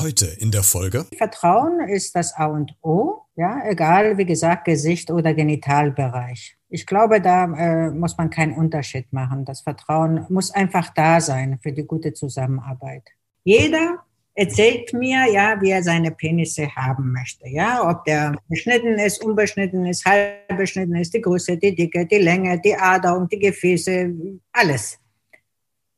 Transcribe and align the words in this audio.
Heute 0.00 0.24
in 0.38 0.50
der 0.50 0.62
Folge. 0.62 1.04
Vertrauen 1.18 1.86
ist 1.86 2.16
das 2.16 2.34
A 2.34 2.46
und 2.46 2.74
O, 2.80 3.18
ja, 3.36 3.60
egal 3.66 4.16
wie 4.16 4.24
gesagt, 4.24 4.64
Gesicht 4.64 5.10
oder 5.10 5.34
Genitalbereich. 5.34 6.56
Ich 6.70 6.86
glaube, 6.86 7.20
da 7.20 7.44
äh, 7.44 7.90
muss 7.90 8.16
man 8.16 8.30
keinen 8.30 8.54
Unterschied 8.54 9.12
machen. 9.12 9.44
Das 9.44 9.60
Vertrauen 9.60 10.24
muss 10.30 10.52
einfach 10.52 10.88
da 10.94 11.20
sein 11.20 11.58
für 11.62 11.72
die 11.72 11.84
gute 11.84 12.14
Zusammenarbeit. 12.14 13.02
Jeder 13.44 13.98
erzählt 14.34 14.94
mir, 14.94 15.30
ja, 15.30 15.60
wie 15.60 15.70
er 15.70 15.82
seine 15.82 16.12
Penisse 16.12 16.74
haben 16.74 17.12
möchte, 17.12 17.46
ja, 17.48 17.86
ob 17.86 18.04
der 18.04 18.38
beschnitten 18.48 18.98
ist, 18.98 19.22
unbeschnitten 19.22 19.84
ist, 19.84 20.06
halb 20.06 20.56
beschnitten 20.56 20.94
ist, 20.94 21.12
die 21.12 21.20
Größe, 21.20 21.58
die 21.58 21.74
Dicke, 21.74 22.06
die 22.06 22.18
Länge, 22.18 22.58
die 22.60 22.74
Ader 22.74 23.18
und 23.18 23.30
die 23.30 23.38
Gefäße, 23.38 24.14
alles. 24.52 24.99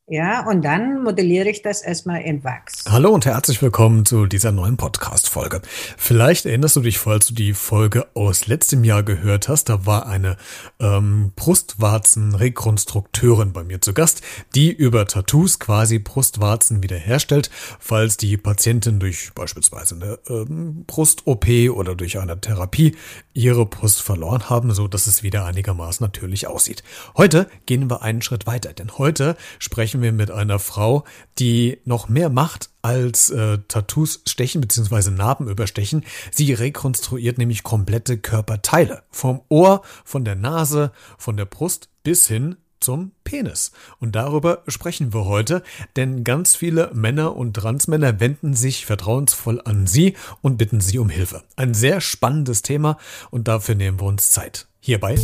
Ja, 0.09 0.45
und 0.45 0.65
dann 0.65 1.01
modelliere 1.01 1.49
ich 1.49 1.61
das 1.61 1.81
erstmal 1.81 2.23
in 2.23 2.43
Wachs. 2.43 2.83
Hallo 2.89 3.11
und 3.11 3.25
herzlich 3.25 3.61
willkommen 3.61 4.05
zu 4.05 4.25
dieser 4.25 4.51
neuen 4.51 4.75
Podcast-Folge. 4.75 5.61
Vielleicht 5.95 6.45
erinnerst 6.45 6.75
du 6.75 6.81
dich, 6.81 6.99
falls 6.99 7.27
du 7.27 7.33
die 7.33 7.53
Folge 7.53 8.07
aus 8.13 8.47
letztem 8.47 8.83
Jahr 8.83 9.03
gehört 9.03 9.47
hast, 9.47 9.69
da 9.69 9.85
war 9.85 10.05
eine 10.05 10.35
ähm, 10.81 11.31
Brustwarzen-Rekonstrukteurin 11.37 13.53
bei 13.53 13.63
mir 13.63 13.79
zu 13.79 13.93
Gast, 13.93 14.21
die 14.55 14.73
über 14.73 15.05
Tattoos 15.05 15.59
quasi 15.59 15.99
Brustwarzen 15.99 16.83
wiederherstellt, 16.83 17.49
falls 17.79 18.17
die 18.17 18.35
Patientin 18.35 18.99
durch 18.99 19.31
beispielsweise 19.33 19.95
eine 19.95 20.19
ähm, 20.27 20.83
Brust-OP 20.85 21.47
oder 21.73 21.95
durch 21.95 22.19
eine 22.19 22.41
Therapie 22.41 22.97
ihre 23.33 23.65
Brust 23.65 24.01
verloren 24.01 24.49
haben, 24.49 24.73
so 24.73 24.89
dass 24.89 25.07
es 25.07 25.23
wieder 25.23 25.45
einigermaßen 25.45 26.03
natürlich 26.03 26.47
aussieht. 26.47 26.83
Heute 27.15 27.47
gehen 27.65 27.89
wir 27.89 28.01
einen 28.01 28.21
Schritt 28.21 28.47
weiter, 28.47 28.73
denn 28.73 28.97
heute 28.97 29.37
sprechen 29.59 29.92
sprechen 29.93 30.01
wir 30.01 30.11
mit 30.11 30.31
einer 30.31 30.57
Frau, 30.57 31.03
die 31.37 31.77
noch 31.85 32.09
mehr 32.09 32.29
macht 32.29 32.71
als 32.81 33.29
äh, 33.29 33.59
Tattoos 33.67 34.23
stechen 34.27 34.59
bzw. 34.59 35.11
Narben 35.11 35.47
überstechen. 35.47 36.03
Sie 36.31 36.51
rekonstruiert 36.51 37.37
nämlich 37.37 37.61
komplette 37.61 38.17
Körperteile. 38.17 39.03
Vom 39.11 39.41
Ohr, 39.49 39.83
von 40.03 40.25
der 40.25 40.33
Nase, 40.33 40.91
von 41.19 41.37
der 41.37 41.45
Brust 41.45 41.89
bis 42.01 42.27
hin 42.27 42.55
zum 42.79 43.11
Penis. 43.23 43.71
Und 43.99 44.15
darüber 44.15 44.63
sprechen 44.67 45.13
wir 45.13 45.25
heute, 45.25 45.61
denn 45.95 46.23
ganz 46.23 46.55
viele 46.55 46.89
Männer 46.95 47.35
und 47.35 47.53
Transmänner 47.53 48.19
wenden 48.19 48.55
sich 48.55 48.87
vertrauensvoll 48.87 49.61
an 49.63 49.85
Sie 49.85 50.15
und 50.41 50.57
bitten 50.57 50.81
Sie 50.81 50.97
um 50.97 51.09
Hilfe. 51.09 51.43
Ein 51.55 51.75
sehr 51.75 52.01
spannendes 52.01 52.63
Thema 52.63 52.97
und 53.29 53.47
dafür 53.47 53.75
nehmen 53.75 53.99
wir 53.99 54.07
uns 54.07 54.31
Zeit. 54.31 54.65
Hierbei 54.79 55.17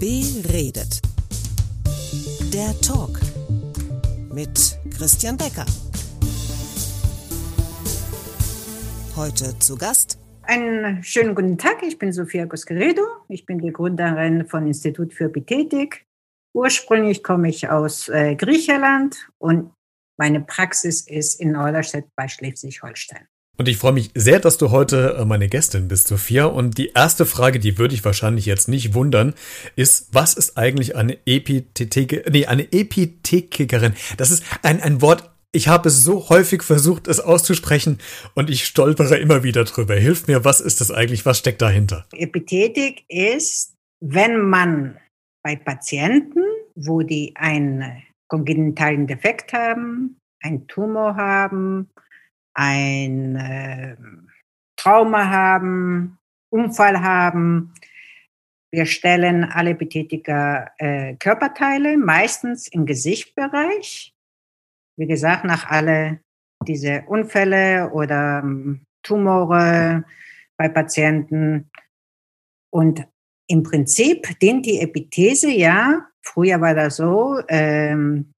Beredet 0.00 1.00
der 2.52 2.78
Talk 2.80 3.18
mit 4.32 4.78
Christian 4.96 5.36
Becker. 5.36 5.66
Heute 9.16 9.58
zu 9.58 9.76
Gast. 9.76 10.18
Einen 10.42 11.02
schönen 11.02 11.34
guten 11.34 11.58
Tag, 11.58 11.82
ich 11.82 11.98
bin 11.98 12.12
Sofia 12.12 12.44
Gosqueredo. 12.44 13.02
Ich 13.28 13.46
bin 13.46 13.58
die 13.58 13.72
Gründerin 13.72 14.46
von 14.46 14.66
Institut 14.66 15.12
für 15.12 15.24
Epithetik. 15.24 16.06
Ursprünglich 16.54 17.22
komme 17.22 17.48
ich 17.48 17.68
aus 17.68 18.08
äh, 18.08 18.36
Griechenland 18.36 19.28
und 19.38 19.72
meine 20.18 20.40
Praxis 20.40 21.06
ist 21.06 21.40
in 21.40 21.52
Norderstedt 21.52 22.06
bei 22.16 22.28
Schleswig-Holstein. 22.28 23.26
Und 23.58 23.68
ich 23.68 23.78
freue 23.78 23.92
mich 23.92 24.10
sehr, 24.14 24.38
dass 24.38 24.58
du 24.58 24.70
heute 24.70 25.16
äh, 25.18 25.24
meine 25.24 25.48
Gästin 25.48 25.88
bist, 25.88 26.08
Sophia. 26.08 26.44
Und 26.44 26.76
die 26.78 26.88
erste 26.88 27.24
Frage, 27.24 27.58
die 27.58 27.78
würde 27.78 27.94
ich 27.94 28.04
wahrscheinlich 28.04 28.46
jetzt 28.46 28.68
nicht 28.68 28.94
wundern, 28.94 29.34
ist, 29.76 30.08
was 30.12 30.34
ist 30.34 30.58
eigentlich 30.58 30.96
eine 30.96 31.16
Epitheke, 31.26 32.24
nee, 32.30 32.46
eine 32.46 32.70
Epithekikerin? 32.72 33.94
Das 34.18 34.30
ist 34.30 34.44
ein, 34.62 34.80
ein 34.82 35.00
Wort, 35.00 35.30
ich 35.52 35.68
habe 35.68 35.88
es 35.88 36.04
so 36.04 36.28
häufig 36.28 36.62
versucht, 36.62 37.08
es 37.08 37.18
auszusprechen 37.18 37.98
und 38.34 38.50
ich 38.50 38.66
stolpere 38.66 39.16
immer 39.16 39.42
wieder 39.42 39.64
drüber. 39.64 39.94
Hilf 39.94 40.26
mir, 40.26 40.44
was 40.44 40.60
ist 40.60 40.82
das 40.82 40.90
eigentlich? 40.90 41.24
Was 41.24 41.38
steckt 41.38 41.62
dahinter? 41.62 42.04
Epithetik 42.12 43.04
ist, 43.08 43.74
wenn 44.00 44.40
man 44.40 44.98
bei 45.42 45.56
Patienten, 45.56 46.42
wo 46.74 47.00
die 47.00 47.32
einen 47.36 48.02
kongenitalen 48.28 49.06
Defekt 49.06 49.54
haben, 49.54 50.18
einen 50.42 50.66
Tumor 50.66 51.16
haben, 51.16 51.88
ein 52.56 53.36
äh, 53.36 53.96
Trauma 54.76 55.28
haben, 55.28 56.18
Unfall 56.50 57.02
haben. 57.02 57.74
Wir 58.72 58.86
stellen 58.86 59.44
alle 59.44 59.74
Betätiger 59.74 60.70
äh, 60.78 61.14
Körperteile, 61.16 61.96
meistens 61.98 62.66
im 62.68 62.86
Gesichtbereich. 62.86 64.14
Wie 64.98 65.06
gesagt, 65.06 65.44
nach 65.44 65.68
alle 65.68 66.20
diese 66.66 67.04
Unfälle 67.06 67.90
oder 67.92 68.40
ähm, 68.42 68.82
Tumore 69.02 70.04
bei 70.56 70.68
Patienten. 70.68 71.70
Und 72.72 73.06
im 73.48 73.62
Prinzip 73.62 74.38
dient 74.40 74.64
die 74.66 74.80
Epithese 74.80 75.50
ja, 75.50 76.08
früher 76.22 76.60
war 76.60 76.74
das 76.74 76.96
so, 76.96 77.40
ähm, 77.48 78.32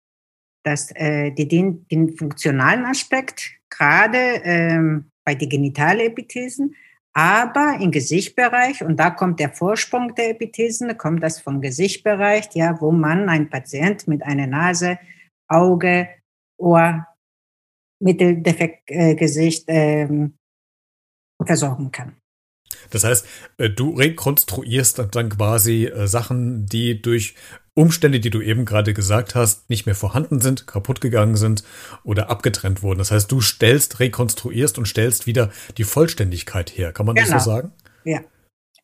dass 0.64 0.90
äh, 0.96 1.30
die 1.30 1.46
dient 1.46 1.90
den 1.90 2.16
funktionalen 2.16 2.84
Aspekt 2.84 3.57
gerade 3.70 4.18
ähm, 4.44 5.10
bei 5.24 5.34
den 5.34 5.48
Genitalepithesen, 5.48 6.74
aber 7.12 7.78
im 7.80 7.90
Gesichtbereich, 7.90 8.84
und 8.84 8.96
da 8.98 9.10
kommt 9.10 9.40
der 9.40 9.50
Vorsprung 9.50 10.14
der 10.14 10.30
Epithesen, 10.30 10.96
kommt 10.96 11.22
das 11.22 11.40
vom 11.40 11.60
Gesichtbereich, 11.60 12.48
ja, 12.54 12.80
wo 12.80 12.92
man 12.92 13.28
einen 13.28 13.50
Patient 13.50 14.06
mit 14.06 14.22
einer 14.22 14.46
Nase, 14.46 14.98
Auge, 15.48 16.08
Ohr, 16.58 17.06
Mitteldefektgesicht 18.00 19.68
äh, 19.68 20.02
ähm, 20.02 20.38
versorgen 21.44 21.90
kann. 21.90 22.17
Das 22.90 23.04
heißt, 23.04 23.26
äh, 23.58 23.70
du 23.70 23.90
rekonstruierst 23.90 25.02
dann 25.10 25.28
quasi 25.28 25.86
äh, 25.86 26.06
Sachen, 26.06 26.66
die 26.66 27.00
durch 27.00 27.34
Umstände, 27.74 28.18
die 28.18 28.30
du 28.30 28.40
eben 28.40 28.64
gerade 28.64 28.92
gesagt 28.92 29.36
hast, 29.36 29.70
nicht 29.70 29.86
mehr 29.86 29.94
vorhanden 29.94 30.40
sind, 30.40 30.66
kaputt 30.66 31.00
gegangen 31.00 31.36
sind 31.36 31.62
oder 32.02 32.28
abgetrennt 32.28 32.82
wurden. 32.82 32.98
Das 32.98 33.12
heißt, 33.12 33.30
du 33.30 33.40
stellst, 33.40 34.00
rekonstruierst 34.00 34.78
und 34.78 34.86
stellst 34.86 35.26
wieder 35.28 35.50
die 35.76 35.84
Vollständigkeit 35.84 36.76
her. 36.76 36.92
Kann 36.92 37.06
man 37.06 37.14
genau. 37.14 37.32
das 37.32 37.44
so 37.44 37.50
genau. 37.50 37.60
sagen? 37.62 37.72
Ja. 38.04 38.20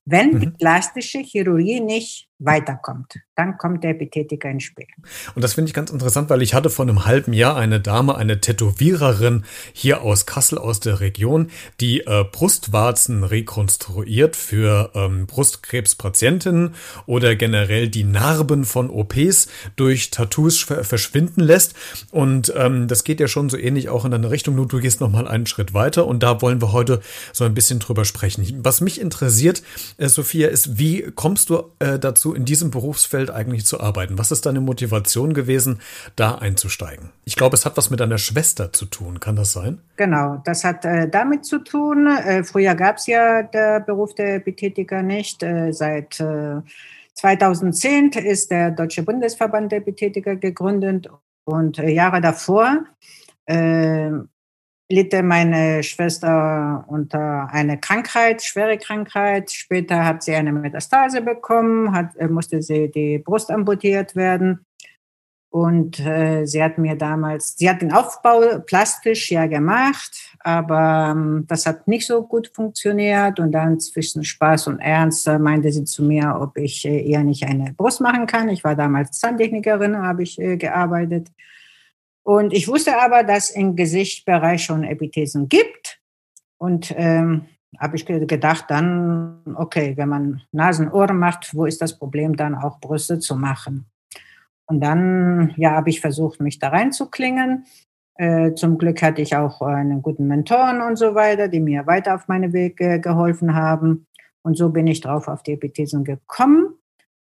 Wenn 0.04 0.34
mhm. 0.34 0.40
die 0.40 0.50
plastische 0.50 1.18
Chirurgie 1.18 1.80
nicht 1.80 2.28
weiterkommt. 2.38 3.16
Dann 3.36 3.58
kommt 3.58 3.82
der 3.82 3.90
Epithetiker 3.90 4.50
ins 4.50 4.64
Spiel. 4.64 4.86
Und 5.34 5.42
das 5.42 5.54
finde 5.54 5.68
ich 5.68 5.74
ganz 5.74 5.90
interessant, 5.90 6.30
weil 6.30 6.42
ich 6.42 6.54
hatte 6.54 6.70
vor 6.70 6.84
einem 6.84 7.04
halben 7.04 7.32
Jahr 7.32 7.56
eine 7.56 7.80
Dame, 7.80 8.16
eine 8.16 8.40
Tätowiererin 8.40 9.44
hier 9.72 10.02
aus 10.02 10.26
Kassel 10.26 10.58
aus 10.58 10.80
der 10.80 11.00
Region, 11.00 11.50
die 11.80 12.00
äh, 12.00 12.24
Brustwarzen 12.30 13.24
rekonstruiert 13.24 14.36
für 14.36 14.90
ähm, 14.94 15.26
Brustkrebspatientinnen 15.26 16.74
oder 17.06 17.34
generell 17.36 17.88
die 17.88 18.04
Narben 18.04 18.64
von 18.64 18.90
OPs 18.90 19.48
durch 19.76 20.10
Tattoos 20.10 20.60
verschwinden 20.60 21.40
lässt. 21.40 21.74
Und 22.10 22.52
ähm, 22.56 22.88
das 22.88 23.04
geht 23.04 23.20
ja 23.20 23.28
schon 23.28 23.50
so 23.50 23.56
ähnlich 23.56 23.88
auch 23.88 24.04
in 24.04 24.14
eine 24.14 24.30
Richtung, 24.30 24.54
nur 24.54 24.68
du 24.68 24.78
gehst 24.78 25.00
noch 25.00 25.10
mal 25.10 25.26
einen 25.26 25.46
Schritt 25.46 25.74
weiter 25.74 26.06
und 26.06 26.22
da 26.22 26.40
wollen 26.40 26.60
wir 26.60 26.72
heute 26.72 27.00
so 27.32 27.44
ein 27.44 27.54
bisschen 27.54 27.78
drüber 27.78 28.04
sprechen. 28.04 28.60
Was 28.62 28.80
mich 28.80 29.00
interessiert, 29.00 29.62
äh, 29.98 30.08
Sophia, 30.08 30.48
ist, 30.48 30.78
wie 30.78 31.10
kommst 31.14 31.50
du 31.50 31.64
äh, 31.78 31.98
dazu, 31.98 32.34
in 32.34 32.44
diesem 32.44 32.70
Berufsfeld 32.70 33.23
eigentlich 33.30 33.64
zu 33.66 33.80
arbeiten? 33.80 34.18
Was 34.18 34.30
ist 34.30 34.46
deine 34.46 34.60
Motivation 34.60 35.34
gewesen, 35.34 35.80
da 36.16 36.36
einzusteigen? 36.36 37.10
Ich 37.24 37.36
glaube, 37.36 37.54
es 37.56 37.64
hat 37.64 37.76
was 37.76 37.90
mit 37.90 38.00
deiner 38.00 38.18
Schwester 38.18 38.72
zu 38.72 38.86
tun. 38.86 39.20
Kann 39.20 39.36
das 39.36 39.52
sein? 39.52 39.80
Genau, 39.96 40.42
das 40.44 40.64
hat 40.64 40.84
äh, 40.84 41.08
damit 41.08 41.44
zu 41.44 41.58
tun. 41.58 42.06
Äh, 42.06 42.44
früher 42.44 42.74
gab 42.74 42.96
es 42.96 43.06
ja 43.06 43.42
der 43.42 43.80
Beruf 43.80 44.14
der 44.14 44.36
Epithetiker 44.36 45.02
nicht. 45.02 45.42
Äh, 45.42 45.72
seit 45.72 46.22
2010 47.14 48.12
äh, 48.12 48.20
ist 48.20 48.50
der 48.50 48.70
Deutsche 48.70 49.02
Bundesverband 49.02 49.72
der 49.72 49.78
Epithetiker 49.78 50.36
gegründet 50.36 51.08
und 51.44 51.78
äh, 51.78 51.90
Jahre 51.90 52.20
davor 52.20 52.84
äh, 53.46 54.10
litt 54.88 55.12
meine 55.22 55.82
Schwester 55.82 56.84
unter 56.88 57.48
einer 57.50 57.76
Krankheit, 57.76 58.42
schwere 58.42 58.78
Krankheit. 58.78 59.50
Später 59.50 60.04
hat 60.04 60.22
sie 60.22 60.34
eine 60.34 60.52
Metastase 60.52 61.22
bekommen, 61.22 61.92
hat, 61.92 62.16
äh, 62.16 62.28
musste 62.28 62.62
sie 62.62 62.90
die 62.90 63.18
Brust 63.18 63.50
amputiert 63.50 64.14
werden. 64.14 64.64
Und 65.54 66.00
äh, 66.00 66.46
sie 66.46 66.60
hat 66.64 66.78
mir 66.78 66.96
damals, 66.96 67.54
sie 67.56 67.70
hat 67.70 67.80
den 67.80 67.92
Aufbau 67.92 68.58
plastisch 68.58 69.30
ja 69.30 69.46
gemacht, 69.46 70.10
aber 70.40 71.12
ähm, 71.12 71.44
das 71.46 71.64
hat 71.64 71.86
nicht 71.86 72.08
so 72.08 72.26
gut 72.26 72.50
funktioniert. 72.52 73.38
Und 73.38 73.52
dann 73.52 73.78
zwischen 73.78 74.24
Spaß 74.24 74.66
und 74.66 74.80
Ernst 74.80 75.28
äh, 75.28 75.38
meinte 75.38 75.70
sie 75.70 75.84
zu 75.84 76.02
mir, 76.02 76.38
ob 76.40 76.58
ich 76.58 76.84
äh, 76.84 76.98
ihr 76.98 77.22
nicht 77.22 77.44
eine 77.44 77.72
Brust 77.72 78.00
machen 78.00 78.26
kann. 78.26 78.48
Ich 78.48 78.64
war 78.64 78.74
damals 78.74 79.12
Zahntechnikerin, 79.20 79.96
habe 79.96 80.24
ich 80.24 80.40
äh, 80.40 80.56
gearbeitet. 80.56 81.28
Und 82.24 82.52
ich 82.54 82.68
wusste 82.68 83.00
aber, 83.00 83.22
dass 83.22 83.50
im 83.50 83.76
Gesichtsbereich 83.76 84.64
schon 84.64 84.82
Epithesen 84.82 85.48
gibt. 85.48 86.00
Und 86.58 86.92
ähm, 86.96 87.46
habe 87.78 87.96
ich 87.96 88.06
gedacht, 88.06 88.64
dann, 88.68 89.40
okay, 89.56 89.96
wenn 89.96 90.08
man 90.08 90.42
Nasenohren 90.52 91.18
macht, 91.18 91.54
wo 91.54 91.66
ist 91.66 91.82
das 91.82 91.98
Problem, 91.98 92.36
dann 92.36 92.54
auch 92.54 92.80
Brüste 92.80 93.18
zu 93.18 93.36
machen? 93.36 93.86
Und 94.66 94.80
dann, 94.80 95.52
ja, 95.56 95.72
habe 95.72 95.90
ich 95.90 96.00
versucht, 96.00 96.40
mich 96.40 96.58
da 96.58 96.68
reinzuklingen. 96.68 97.66
Äh, 98.16 98.54
zum 98.54 98.78
Glück 98.78 99.02
hatte 99.02 99.20
ich 99.20 99.36
auch 99.36 99.60
einen 99.60 100.00
guten 100.00 100.26
Mentoren 100.26 100.80
und 100.80 100.96
so 100.96 101.14
weiter, 101.14 101.48
die 101.48 101.60
mir 101.60 101.86
weiter 101.86 102.14
auf 102.14 102.28
meinem 102.28 102.52
Weg 102.52 102.80
äh, 102.80 102.98
geholfen 102.98 103.54
haben. 103.54 104.06
Und 104.42 104.56
so 104.56 104.70
bin 104.70 104.86
ich 104.86 105.00
drauf 105.00 105.28
auf 105.28 105.42
die 105.42 105.52
Epithesen 105.52 106.04
gekommen. 106.04 106.74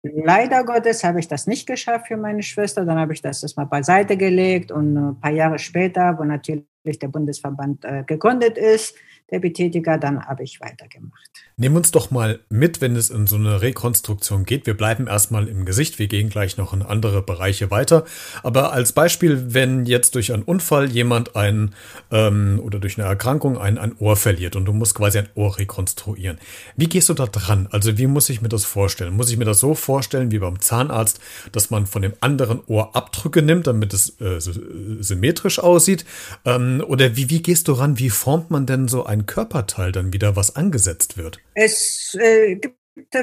Leider 0.04 0.66
Gottes 0.66 1.06
habe 1.06 1.22
ich 1.22 1.30
das 1.30 1.48
nicht 1.48 1.66
geschafft 1.66 2.08
für 2.08 2.18
meine 2.18 2.44
Schwester. 2.44 2.84
Dann 2.84 3.00
habe 3.00 3.14
ich 3.14 3.22
das 3.22 3.42
erstmal 3.42 3.68
beiseite 3.68 4.18
gelegt 4.18 4.70
und 4.70 4.98
ein 4.98 5.20
paar 5.20 5.32
Jahre 5.32 5.60
später, 5.60 6.18
wo 6.20 6.26
natürlich 6.26 6.66
der 7.02 7.08
Bundesverband 7.08 7.86
äh, 7.86 8.04
gegründet 8.06 8.58
ist, 8.58 8.96
der 9.40 9.98
dann 9.98 10.26
habe 10.26 10.44
ich 10.44 10.62
weitergemacht. 10.62 11.30
Nehmen 11.56 11.76
uns 11.76 11.92
doch 11.92 12.10
mal 12.10 12.40
mit, 12.50 12.82
wenn 12.82 12.96
es 12.96 13.12
in 13.12 13.28
so 13.28 13.36
eine 13.36 13.62
Rekonstruktion 13.62 14.44
geht. 14.44 14.66
Wir 14.66 14.76
bleiben 14.76 15.06
erstmal 15.06 15.48
im 15.48 15.66
Gesicht, 15.66 16.00
wir 16.00 16.08
gehen 16.08 16.30
gleich 16.30 16.58
noch 16.58 16.74
in 16.74 16.82
andere 16.82 17.22
Bereiche 17.22 17.70
weiter. 17.70 18.06
Aber 18.42 18.74
als 18.74 18.92
Beispiel, 18.92 19.54
wenn 19.54 19.86
jetzt 19.86 20.16
durch 20.16 20.34
einen 20.34 20.42
Unfall 20.42 20.90
jemand 20.90 21.36
ein 21.36 21.76
ähm, 22.12 22.60
oder 22.64 22.80
durch 22.80 22.98
eine 22.98 23.08
Erkrankung 23.08 23.58
ein, 23.58 23.78
ein 23.78 23.96
Ohr 24.00 24.16
verliert 24.16 24.56
und 24.56 24.66
du 24.66 24.74
musst 24.74 24.96
quasi 24.96 25.20
ein 25.20 25.30
Ohr 25.36 25.58
rekonstruieren. 25.60 26.40
Wie 26.76 26.88
gehst 26.88 27.10
du 27.10 27.14
da 27.14 27.28
dran? 27.28 27.68
Also 27.72 27.98
wie 28.00 28.08
muss 28.08 28.30
ich 28.30 28.42
mir 28.42 28.50
das 28.50 28.66
vorstellen? 28.66 29.14
Muss 29.14 29.30
ich 29.30 29.38
mir 29.38 29.46
das 29.46 29.60
so 29.60 29.76
vorstellen 29.76 30.32
wie 30.32 30.40
beim 30.40 30.60
Zahnarzt, 30.60 31.20
dass 31.52 31.70
man 31.70 31.86
von 31.86 32.02
dem 32.02 32.14
anderen 32.20 32.62
Ohr 32.66 32.96
Abdrücke 32.96 33.44
nimmt, 33.44 33.68
damit 33.68 33.94
es 33.94 34.20
äh, 34.22 34.40
symmetrisch 34.40 35.60
aussieht? 35.60 36.06
Ähm, 36.46 36.84
oder 36.88 37.16
wie, 37.16 37.30
wie 37.30 37.44
gehst 37.44 37.68
du 37.68 37.74
ran? 37.74 38.00
Wie 38.00 38.10
formt 38.10 38.50
man 38.50 38.66
denn 38.66 38.88
so 38.88 39.06
ein 39.06 39.23
Körperteil 39.26 39.92
dann 39.92 40.14
wieder, 40.14 40.36
was 40.36 40.56
angesetzt 40.56 41.18
wird? 41.18 41.40
Es 41.54 42.16
äh, 42.20 42.56
gibt 42.56 42.78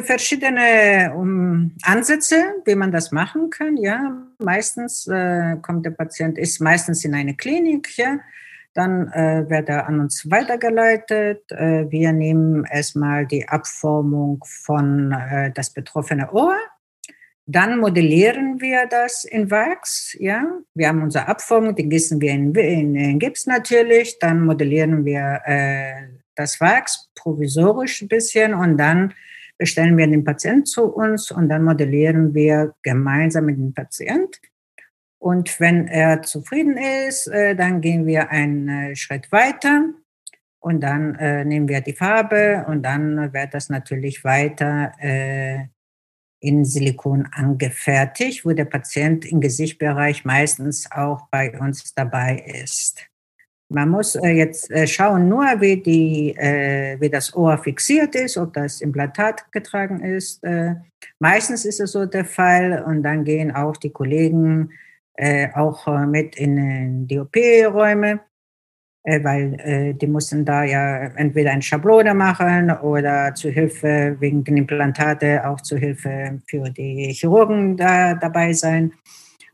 verschiedene 0.04 1.12
um, 1.14 1.76
Ansätze, 1.82 2.54
wie 2.64 2.74
man 2.74 2.92
das 2.92 3.12
machen 3.12 3.50
kann. 3.50 3.76
Ja, 3.76 4.26
meistens 4.38 5.06
äh, 5.06 5.56
kommt 5.62 5.86
der 5.86 5.92
Patient, 5.92 6.38
ist 6.38 6.60
meistens 6.60 7.04
in 7.04 7.14
eine 7.14 7.36
Klinik, 7.36 7.96
ja. 7.96 8.18
Dann 8.72 9.08
äh, 9.08 9.50
wird 9.50 9.68
er 9.68 9.88
an 9.88 9.98
uns 9.98 10.30
weitergeleitet. 10.30 11.50
Äh, 11.50 11.90
wir 11.90 12.12
nehmen 12.12 12.64
erstmal 12.64 13.26
die 13.26 13.48
Abformung 13.48 14.44
von 14.46 15.10
äh, 15.10 15.50
das 15.52 15.70
betroffene 15.70 16.30
Ohr. 16.32 16.56
Dann 17.52 17.80
modellieren 17.80 18.60
wir 18.60 18.86
das 18.86 19.24
in 19.24 19.50
Wachs. 19.50 20.16
Ja, 20.20 20.60
wir 20.72 20.86
haben 20.86 21.02
unsere 21.02 21.26
Abformung, 21.26 21.74
die 21.74 21.88
gießen 21.88 22.20
wir 22.20 22.30
in, 22.30 22.54
in, 22.54 22.94
in 22.94 23.18
Gips 23.18 23.46
natürlich. 23.46 24.20
Dann 24.20 24.44
modellieren 24.44 25.04
wir 25.04 25.40
äh, 25.44 26.10
das 26.36 26.60
Wachs 26.60 27.10
provisorisch 27.16 28.02
ein 28.02 28.08
bisschen 28.08 28.54
und 28.54 28.78
dann 28.78 29.14
bestellen 29.58 29.96
wir 29.96 30.06
den 30.06 30.22
Patienten 30.22 30.64
zu 30.64 30.84
uns 30.94 31.32
und 31.32 31.48
dann 31.48 31.64
modellieren 31.64 32.34
wir 32.34 32.72
gemeinsam 32.84 33.46
mit 33.46 33.56
dem 33.56 33.74
Patient. 33.74 34.40
Und 35.18 35.58
wenn 35.58 35.88
er 35.88 36.22
zufrieden 36.22 36.76
ist, 36.76 37.26
äh, 37.26 37.56
dann 37.56 37.80
gehen 37.80 38.06
wir 38.06 38.30
einen 38.30 38.68
äh, 38.68 38.94
Schritt 38.94 39.32
weiter 39.32 39.86
und 40.60 40.84
dann 40.84 41.16
äh, 41.16 41.44
nehmen 41.44 41.66
wir 41.66 41.80
die 41.80 41.94
Farbe 41.94 42.64
und 42.68 42.84
dann 42.84 43.32
wird 43.32 43.54
das 43.54 43.70
natürlich 43.70 44.22
weiter 44.22 44.92
in 46.40 46.64
Silikon 46.64 47.28
angefertigt, 47.32 48.44
wo 48.44 48.52
der 48.52 48.64
Patient 48.64 49.24
im 49.24 49.40
Gesichtbereich 49.40 50.24
meistens 50.24 50.90
auch 50.90 51.28
bei 51.30 51.58
uns 51.58 51.94
dabei 51.94 52.44
ist. 52.64 53.10
Man 53.72 53.88
muss 53.88 54.16
äh, 54.16 54.30
jetzt 54.30 54.68
äh, 54.72 54.86
schauen, 54.86 55.28
nur 55.28 55.44
wie, 55.60 55.76
die, 55.76 56.34
äh, 56.36 57.00
wie 57.00 57.08
das 57.08 57.32
Ohr 57.36 57.56
fixiert 57.56 58.16
ist, 58.16 58.36
ob 58.36 58.52
das 58.52 58.80
Implantat 58.80 59.52
getragen 59.52 60.00
ist. 60.00 60.42
Meistens 61.20 61.64
ist 61.64 61.80
es 61.80 61.92
so 61.92 62.04
der 62.04 62.24
Fall 62.24 62.82
und 62.84 63.02
dann 63.04 63.24
gehen 63.24 63.52
auch 63.52 63.76
die 63.76 63.90
Kollegen 63.90 64.70
auch 65.54 65.86
mit 66.06 66.36
in 66.36 67.06
die 67.06 67.18
OP-Räume, 67.18 68.20
weil 69.04 69.94
die 69.94 70.06
mussten 70.06 70.44
da 70.44 70.62
ja 70.62 71.04
entweder 71.16 71.52
eine 71.52 71.62
Schablone 71.62 72.12
machen 72.12 72.70
oder 72.70 73.34
zu 73.34 73.48
Hilfe 73.48 74.16
wegen 74.20 74.44
den 74.44 74.58
Implantate 74.58 75.48
auch 75.48 75.60
zu 75.60 75.76
Hilfe 75.78 76.40
für 76.46 76.68
die 76.70 77.12
Chirurgen 77.12 77.76
da 77.76 78.14
dabei 78.14 78.52
sein. 78.52 78.92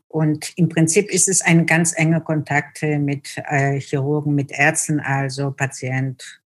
Und 0.09 0.51
im 0.57 0.69
Prinzip 0.69 1.09
ist 1.11 1.27
es 1.27 1.41
ein 1.41 1.65
ganz 1.65 1.97
enger 1.97 2.21
Kontakt 2.21 2.81
mit 2.81 3.35
äh, 3.49 3.79
Chirurgen, 3.79 4.35
mit 4.35 4.51
Ärzten, 4.51 4.99
also 4.99 5.51
Patient 5.51 6.41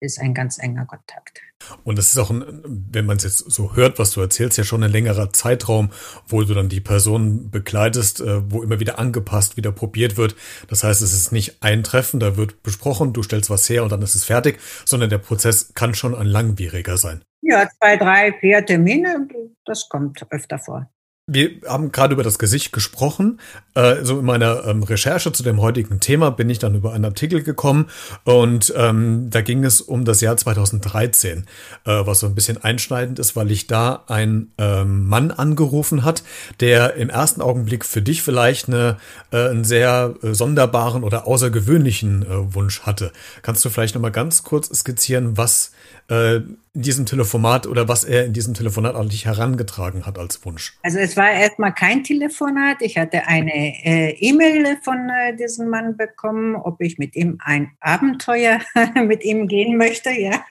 ist 0.00 0.20
ein 0.20 0.34
ganz 0.34 0.58
enger 0.58 0.86
Kontakt. 0.86 1.40
Und 1.82 1.98
das 1.98 2.08
ist 2.08 2.18
auch, 2.18 2.30
ein, 2.30 2.62
wenn 2.90 3.06
man 3.06 3.16
es 3.16 3.24
jetzt 3.24 3.38
so 3.38 3.74
hört, 3.74 3.98
was 3.98 4.10
du 4.12 4.20
erzählst, 4.20 4.58
ja 4.58 4.64
schon 4.64 4.82
ein 4.82 4.90
längerer 4.90 5.32
Zeitraum, 5.32 5.90
wo 6.28 6.42
du 6.42 6.54
dann 6.54 6.68
die 6.68 6.80
Person 6.80 7.50
begleitest, 7.50 8.20
äh, 8.20 8.50
wo 8.50 8.62
immer 8.62 8.80
wieder 8.80 8.98
angepasst, 8.98 9.56
wieder 9.56 9.72
probiert 9.72 10.16
wird. 10.16 10.36
Das 10.68 10.84
heißt, 10.84 11.02
es 11.02 11.12
ist 11.12 11.32
nicht 11.32 11.62
ein 11.62 11.82
Treffen, 11.82 12.20
da 12.20 12.36
wird 12.36 12.62
besprochen, 12.62 13.12
du 13.12 13.22
stellst 13.22 13.50
was 13.50 13.68
her 13.68 13.82
und 13.82 13.92
dann 13.92 14.02
ist 14.02 14.14
es 14.14 14.24
fertig, 14.24 14.60
sondern 14.84 15.10
der 15.10 15.18
Prozess 15.18 15.72
kann 15.74 15.94
schon 15.94 16.14
ein 16.14 16.26
langwieriger 16.26 16.96
sein. 16.96 17.22
Ja, 17.40 17.68
zwei, 17.78 17.96
drei, 17.96 18.32
vier 18.40 18.64
Termine, 18.64 19.28
das 19.64 19.88
kommt 19.88 20.24
öfter 20.30 20.58
vor. 20.58 20.90
Wir 21.26 21.52
haben 21.66 21.90
gerade 21.90 22.12
über 22.12 22.22
das 22.22 22.38
Gesicht 22.38 22.70
gesprochen. 22.70 23.40
Äh, 23.74 24.04
so 24.04 24.18
in 24.18 24.26
meiner 24.26 24.66
ähm, 24.66 24.82
Recherche 24.82 25.32
zu 25.32 25.42
dem 25.42 25.58
heutigen 25.62 25.98
Thema 25.98 26.30
bin 26.30 26.50
ich 26.50 26.58
dann 26.58 26.74
über 26.74 26.92
einen 26.92 27.06
Artikel 27.06 27.42
gekommen 27.42 27.86
und 28.24 28.74
ähm, 28.76 29.30
da 29.30 29.40
ging 29.40 29.64
es 29.64 29.80
um 29.80 30.04
das 30.04 30.20
Jahr 30.20 30.36
2013, 30.36 31.46
äh, 31.86 31.90
was 32.04 32.20
so 32.20 32.26
ein 32.26 32.34
bisschen 32.34 32.62
einschneidend 32.62 33.18
ist, 33.18 33.36
weil 33.36 33.50
ich 33.50 33.66
da 33.66 34.04
ein 34.06 34.52
ähm, 34.58 35.08
Mann 35.08 35.30
angerufen 35.30 36.04
hat, 36.04 36.24
der 36.60 36.96
im 36.96 37.08
ersten 37.08 37.40
Augenblick 37.40 37.86
für 37.86 38.02
dich 38.02 38.22
vielleicht 38.22 38.68
eine, 38.68 38.98
äh, 39.32 39.48
einen 39.48 39.64
sehr 39.64 40.16
äh, 40.22 40.34
sonderbaren 40.34 41.02
oder 41.02 41.26
außergewöhnlichen 41.26 42.22
äh, 42.22 42.54
Wunsch 42.54 42.82
hatte. 42.82 43.12
Kannst 43.40 43.64
du 43.64 43.70
vielleicht 43.70 43.94
noch 43.94 44.02
mal 44.02 44.10
ganz 44.10 44.42
kurz 44.42 44.68
skizzieren, 44.78 45.38
was 45.38 45.72
äh, 46.10 46.36
in 46.36 46.82
diesem 46.82 47.06
Telefonat 47.06 47.66
oder 47.68 47.86
was 47.88 48.02
er 48.02 48.24
in 48.24 48.32
diesem 48.32 48.52
Telefonat 48.54 48.96
an 48.96 49.08
dich 49.08 49.26
herangetragen 49.26 50.06
hat 50.06 50.18
als 50.18 50.44
Wunsch? 50.44 50.76
Also 50.82 50.98
es 50.98 51.16
war 51.16 51.30
erstmal 51.30 51.72
kein 51.72 52.02
Telefonat. 52.02 52.78
Ich 52.80 52.98
hatte 52.98 53.26
eine 53.26 53.52
äh, 53.84 54.10
E-Mail 54.18 54.76
von 54.82 55.08
äh, 55.08 55.36
diesem 55.36 55.68
Mann 55.68 55.96
bekommen, 55.96 56.56
ob 56.56 56.80
ich 56.80 56.98
mit 56.98 57.14
ihm 57.14 57.38
ein 57.44 57.70
Abenteuer 57.80 58.60
mit 59.06 59.24
ihm 59.24 59.46
gehen 59.46 59.76
möchte. 59.76 60.10
Ja, 60.10 60.44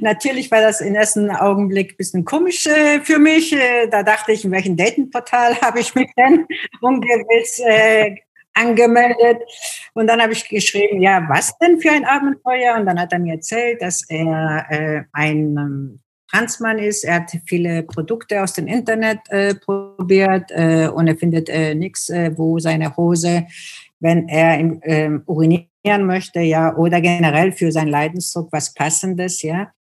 natürlich 0.00 0.50
war 0.50 0.60
das 0.60 0.82
im 0.82 0.94
ersten 0.94 1.30
Augenblick 1.30 1.92
ein 1.92 1.96
bisschen 1.96 2.24
komisch 2.24 2.66
äh, 2.66 3.00
für 3.00 3.18
mich. 3.18 3.52
Äh, 3.54 3.88
da 3.88 4.02
dachte 4.02 4.32
ich, 4.32 4.44
in 4.44 4.50
welchem 4.50 4.76
Datingportal 4.76 5.56
habe 5.62 5.80
ich 5.80 5.94
mich 5.94 6.10
denn 6.16 6.46
ungewiss 6.80 7.60
äh, 7.64 8.16
angemeldet. 8.54 9.42
Und 9.92 10.06
dann 10.06 10.22
habe 10.22 10.32
ich 10.32 10.48
geschrieben, 10.48 11.02
ja, 11.02 11.26
was 11.28 11.58
denn 11.58 11.80
für 11.80 11.90
ein 11.90 12.04
Abenteuer? 12.04 12.76
Und 12.78 12.86
dann 12.86 12.98
hat 12.98 13.12
er 13.12 13.18
mir 13.18 13.34
erzählt, 13.34 13.82
dass 13.82 14.08
er 14.08 14.66
äh, 14.70 15.02
ein 15.12 15.56
ähm, 15.56 16.00
Transmann 16.34 16.78
ist. 16.78 17.04
Er 17.04 17.16
hat 17.16 17.30
viele 17.46 17.82
Produkte 17.82 18.42
aus 18.42 18.54
dem 18.54 18.66
Internet 18.66 19.20
äh, 19.28 19.54
probiert 19.54 20.50
äh, 20.50 20.88
und 20.88 21.06
er 21.06 21.16
findet 21.16 21.48
äh, 21.48 21.74
nichts, 21.74 22.08
äh, 22.08 22.32
wo 22.36 22.58
seine 22.58 22.96
Hose, 22.96 23.46
wenn 24.00 24.28
er 24.28 24.58
im, 24.58 24.80
ähm, 24.82 25.22
urinieren 25.26 26.06
möchte, 26.06 26.40
ja, 26.40 26.76
oder 26.76 27.00
generell 27.00 27.52
für 27.52 27.70
seinen 27.70 27.88
Leidensdruck 27.88 28.52
was 28.52 28.74
Passendes, 28.74 29.42
ja. 29.42 29.72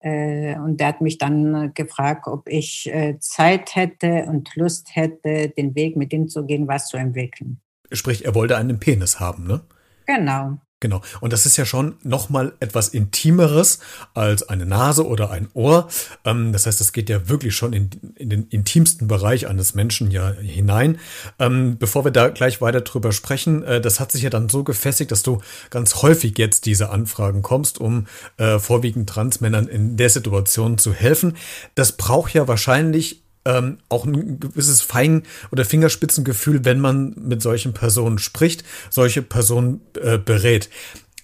Äh, 0.00 0.56
und 0.58 0.78
der 0.78 0.88
hat 0.88 1.00
mich 1.00 1.18
dann 1.18 1.72
gefragt, 1.74 2.28
ob 2.28 2.48
ich 2.48 2.92
Zeit 3.18 3.74
hätte 3.74 4.26
und 4.28 4.54
Lust 4.54 4.94
hätte, 4.94 5.48
den 5.48 5.74
Weg 5.74 5.96
mit 5.96 6.12
ihm 6.12 6.28
zu 6.28 6.44
gehen, 6.44 6.68
was 6.68 6.88
zu 6.88 6.96
entwickeln. 6.96 7.60
Sprich, 7.92 8.24
er 8.24 8.34
wollte 8.34 8.56
einen 8.56 8.78
Penis 8.78 9.20
haben, 9.20 9.46
ne? 9.46 9.60
Genau. 10.06 10.58
Genau. 10.78 11.00
Und 11.20 11.32
das 11.32 11.46
ist 11.46 11.56
ja 11.56 11.64
schon 11.64 11.96
nochmal 12.02 12.52
etwas 12.60 12.88
Intimeres 12.88 13.78
als 14.12 14.46
eine 14.46 14.66
Nase 14.66 15.06
oder 15.06 15.30
ein 15.30 15.48
Ohr. 15.54 15.88
Ähm, 16.26 16.52
das 16.52 16.66
heißt, 16.66 16.80
das 16.80 16.92
geht 16.92 17.08
ja 17.08 17.30
wirklich 17.30 17.56
schon 17.56 17.72
in, 17.72 17.90
in, 18.14 18.28
den 18.28 18.46
intimsten 18.48 19.08
Bereich 19.08 19.46
eines 19.46 19.74
Menschen 19.74 20.10
ja 20.10 20.32
hinein. 20.32 20.98
Ähm, 21.38 21.78
bevor 21.78 22.04
wir 22.04 22.10
da 22.10 22.28
gleich 22.28 22.60
weiter 22.60 22.82
drüber 22.82 23.12
sprechen, 23.12 23.62
äh, 23.62 23.80
das 23.80 24.00
hat 24.00 24.12
sich 24.12 24.22
ja 24.22 24.28
dann 24.28 24.50
so 24.50 24.64
gefestigt, 24.64 25.12
dass 25.12 25.22
du 25.22 25.40
ganz 25.70 26.02
häufig 26.02 26.36
jetzt 26.36 26.66
diese 26.66 26.90
Anfragen 26.90 27.40
kommst, 27.40 27.80
um 27.80 28.06
äh, 28.36 28.58
vorwiegend 28.58 29.08
Transmännern 29.08 29.68
in 29.68 29.96
der 29.96 30.10
Situation 30.10 30.76
zu 30.76 30.92
helfen. 30.92 31.38
Das 31.74 31.92
braucht 31.92 32.34
ja 32.34 32.48
wahrscheinlich 32.48 33.25
ähm, 33.46 33.78
auch 33.88 34.04
ein 34.04 34.40
gewisses 34.40 34.82
Fein- 34.82 35.22
oder 35.52 35.64
Fingerspitzengefühl, 35.64 36.64
wenn 36.64 36.80
man 36.80 37.14
mit 37.16 37.40
solchen 37.40 37.72
Personen 37.72 38.18
spricht, 38.18 38.64
solche 38.90 39.22
Personen 39.22 39.80
äh, 40.02 40.18
berät. 40.18 40.68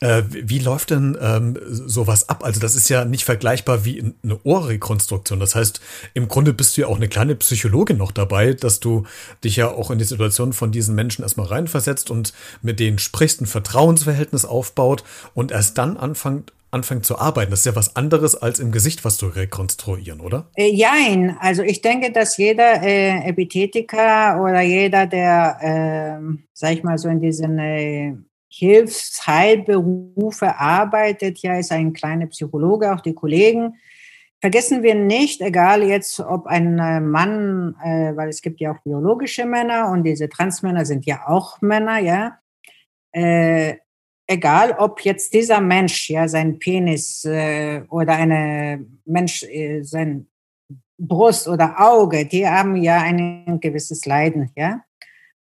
Äh, 0.00 0.24
wie 0.28 0.58
läuft 0.58 0.90
denn 0.90 1.16
ähm, 1.20 1.56
sowas 1.70 2.28
ab? 2.28 2.44
Also 2.44 2.58
das 2.58 2.74
ist 2.74 2.88
ja 2.88 3.04
nicht 3.04 3.24
vergleichbar 3.24 3.84
wie 3.84 4.12
eine 4.24 4.40
Ohrrekonstruktion. 4.42 5.38
Das 5.38 5.54
heißt, 5.54 5.80
im 6.14 6.26
Grunde 6.26 6.52
bist 6.52 6.76
du 6.76 6.80
ja 6.80 6.86
auch 6.88 6.96
eine 6.96 7.08
kleine 7.08 7.36
Psychologin 7.36 7.98
noch 7.98 8.10
dabei, 8.10 8.52
dass 8.52 8.80
du 8.80 9.04
dich 9.44 9.54
ja 9.54 9.68
auch 9.68 9.92
in 9.92 9.98
die 9.98 10.04
Situation 10.04 10.52
von 10.54 10.72
diesen 10.72 10.96
Menschen 10.96 11.22
erstmal 11.22 11.46
reinversetzt 11.46 12.10
und 12.10 12.32
mit 12.62 12.80
denen 12.80 12.98
sprichst, 12.98 13.40
ein 13.42 13.46
Vertrauensverhältnis 13.46 14.44
aufbaut 14.44 15.04
und 15.34 15.52
erst 15.52 15.78
dann 15.78 15.96
anfängt, 15.96 16.52
anfängt 16.72 17.06
zu 17.06 17.18
arbeiten. 17.18 17.50
Das 17.50 17.60
ist 17.60 17.66
ja 17.66 17.76
was 17.76 17.96
anderes 17.96 18.34
als 18.34 18.58
im 18.58 18.72
Gesicht, 18.72 19.04
was 19.04 19.18
du 19.18 19.26
rekonstruieren, 19.26 20.20
oder? 20.20 20.50
Äh. 20.56 20.72
Also 21.38 21.62
ich 21.62 21.82
denke, 21.82 22.12
dass 22.12 22.36
jeder 22.36 22.82
äh, 22.82 23.28
Epithetiker 23.28 24.42
oder 24.42 24.62
jeder, 24.62 25.06
der, 25.06 25.58
äh, 25.60 26.18
sag 26.52 26.72
ich 26.72 26.82
mal 26.82 26.98
so 26.98 27.08
in 27.08 27.20
diesen 27.20 27.58
äh, 27.58 28.16
Hilfsheilberufe 28.48 30.58
arbeitet, 30.58 31.38
ja, 31.38 31.58
ist 31.58 31.72
ein 31.72 31.92
kleiner 31.92 32.26
Psychologe, 32.26 32.92
auch 32.92 33.00
die 33.00 33.14
Kollegen. 33.14 33.76
Vergessen 34.40 34.82
wir 34.82 34.94
nicht, 34.94 35.40
egal 35.40 35.82
jetzt, 35.82 36.20
ob 36.20 36.46
ein 36.46 36.78
äh, 36.78 37.00
Mann, 37.00 37.76
äh, 37.82 38.16
weil 38.16 38.28
es 38.28 38.42
gibt 38.42 38.60
ja 38.60 38.72
auch 38.72 38.82
biologische 38.82 39.46
Männer 39.46 39.90
und 39.90 40.04
diese 40.04 40.28
Transmänner 40.28 40.84
sind 40.84 41.06
ja 41.06 41.28
auch 41.28 41.60
Männer, 41.60 41.98
ja. 41.98 42.38
Äh, 43.12 43.76
egal, 44.26 44.72
ob 44.78 45.00
jetzt 45.02 45.34
dieser 45.34 45.60
Mensch, 45.60 46.10
ja, 46.10 46.28
sein 46.28 46.58
Penis 46.58 47.24
äh, 47.24 47.82
oder 47.88 48.14
eine 48.14 48.84
Mensch, 49.04 49.42
äh, 49.42 49.82
sein 49.82 50.26
Brust 50.98 51.48
oder 51.48 51.80
Auge, 51.80 52.26
die 52.26 52.46
haben 52.46 52.76
ja 52.76 53.00
ein 53.00 53.58
gewisses 53.60 54.04
Leiden, 54.06 54.50
ja. 54.56 54.84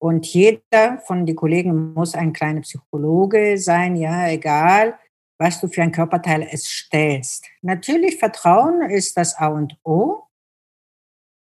Und 0.01 0.25
jeder 0.27 0.99
von 1.05 1.25
den 1.25 1.35
Kollegen 1.35 1.93
muss 1.93 2.15
ein 2.15 2.31
kleiner 2.31 2.61
Psychologe 2.61 3.57
sein, 3.57 3.95
ja, 3.97 4.29
egal, 4.29 4.97
was 5.37 5.59
du 5.59 5.67
für 5.67 5.81
ein 5.81 5.91
Körperteil 5.91 6.47
es 6.49 6.65
stellst. 6.67 7.47
Natürlich 7.61 8.17
Vertrauen 8.17 8.89
ist 8.89 9.17
das 9.17 9.35
A 9.37 9.47
und 9.47 9.77
O. 9.83 10.23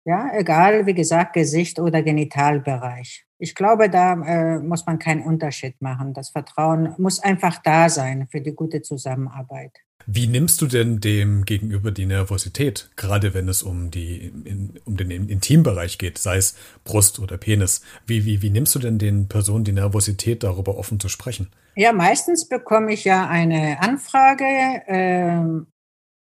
Ja, 0.06 0.32
egal, 0.34 0.86
wie 0.86 0.94
gesagt, 0.94 1.34
Gesicht 1.34 1.80
oder 1.80 2.02
Genitalbereich. 2.02 3.26
Ich 3.42 3.56
glaube, 3.56 3.90
da 3.90 4.14
äh, 4.14 4.60
muss 4.60 4.86
man 4.86 5.00
keinen 5.00 5.24
Unterschied 5.24 5.82
machen. 5.82 6.14
Das 6.14 6.30
Vertrauen 6.30 6.94
muss 7.00 7.20
einfach 7.20 7.58
da 7.64 7.90
sein 7.90 8.28
für 8.30 8.40
die 8.40 8.54
gute 8.54 8.84
Zusammenarbeit. 8.84 9.72
Wie 10.06 10.28
nimmst 10.28 10.62
du 10.62 10.68
denn 10.68 11.00
dem 11.00 11.44
gegenüber 11.46 11.90
die 11.90 12.06
Nervosität, 12.06 12.92
gerade 12.98 13.34
wenn 13.34 13.50
es 13.50 13.64
um, 13.64 13.90
die, 13.90 14.28
in, 14.46 14.80
um 14.86 14.96
den 14.96 15.10
Intimbereich 15.10 15.98
geht, 15.98 16.20
sei 16.20 16.38
es 16.38 16.56
Brust 16.84 17.18
oder 17.18 17.38
Penis? 17.38 17.82
Wie, 18.06 18.26
wie, 18.26 18.44
wie 18.44 18.52
nimmst 18.52 18.76
du 18.76 18.80
denn 18.80 19.00
den 19.00 19.28
Personen 19.28 19.64
die 19.64 19.72
Nervosität, 19.72 20.44
darüber 20.44 20.78
offen 20.78 21.00
zu 21.00 21.10
sprechen? 21.10 21.50
Ja, 21.76 21.94
meistens 21.94 22.48
bekomme 22.48 22.94
ich 22.94 23.06
ja 23.06 23.28
eine 23.28 23.82
Anfrage. 23.82 24.84
Ähm, 24.86 25.66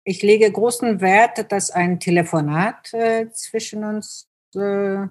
ich 0.06 0.22
lege 0.22 0.50
großen 0.50 1.02
Wert, 1.02 1.52
dass 1.52 1.72
ein 1.72 2.00
Telefonat 2.00 2.94
äh, 2.94 3.30
zwischen 3.34 3.84
uns 3.84 4.30
äh, 4.56 5.08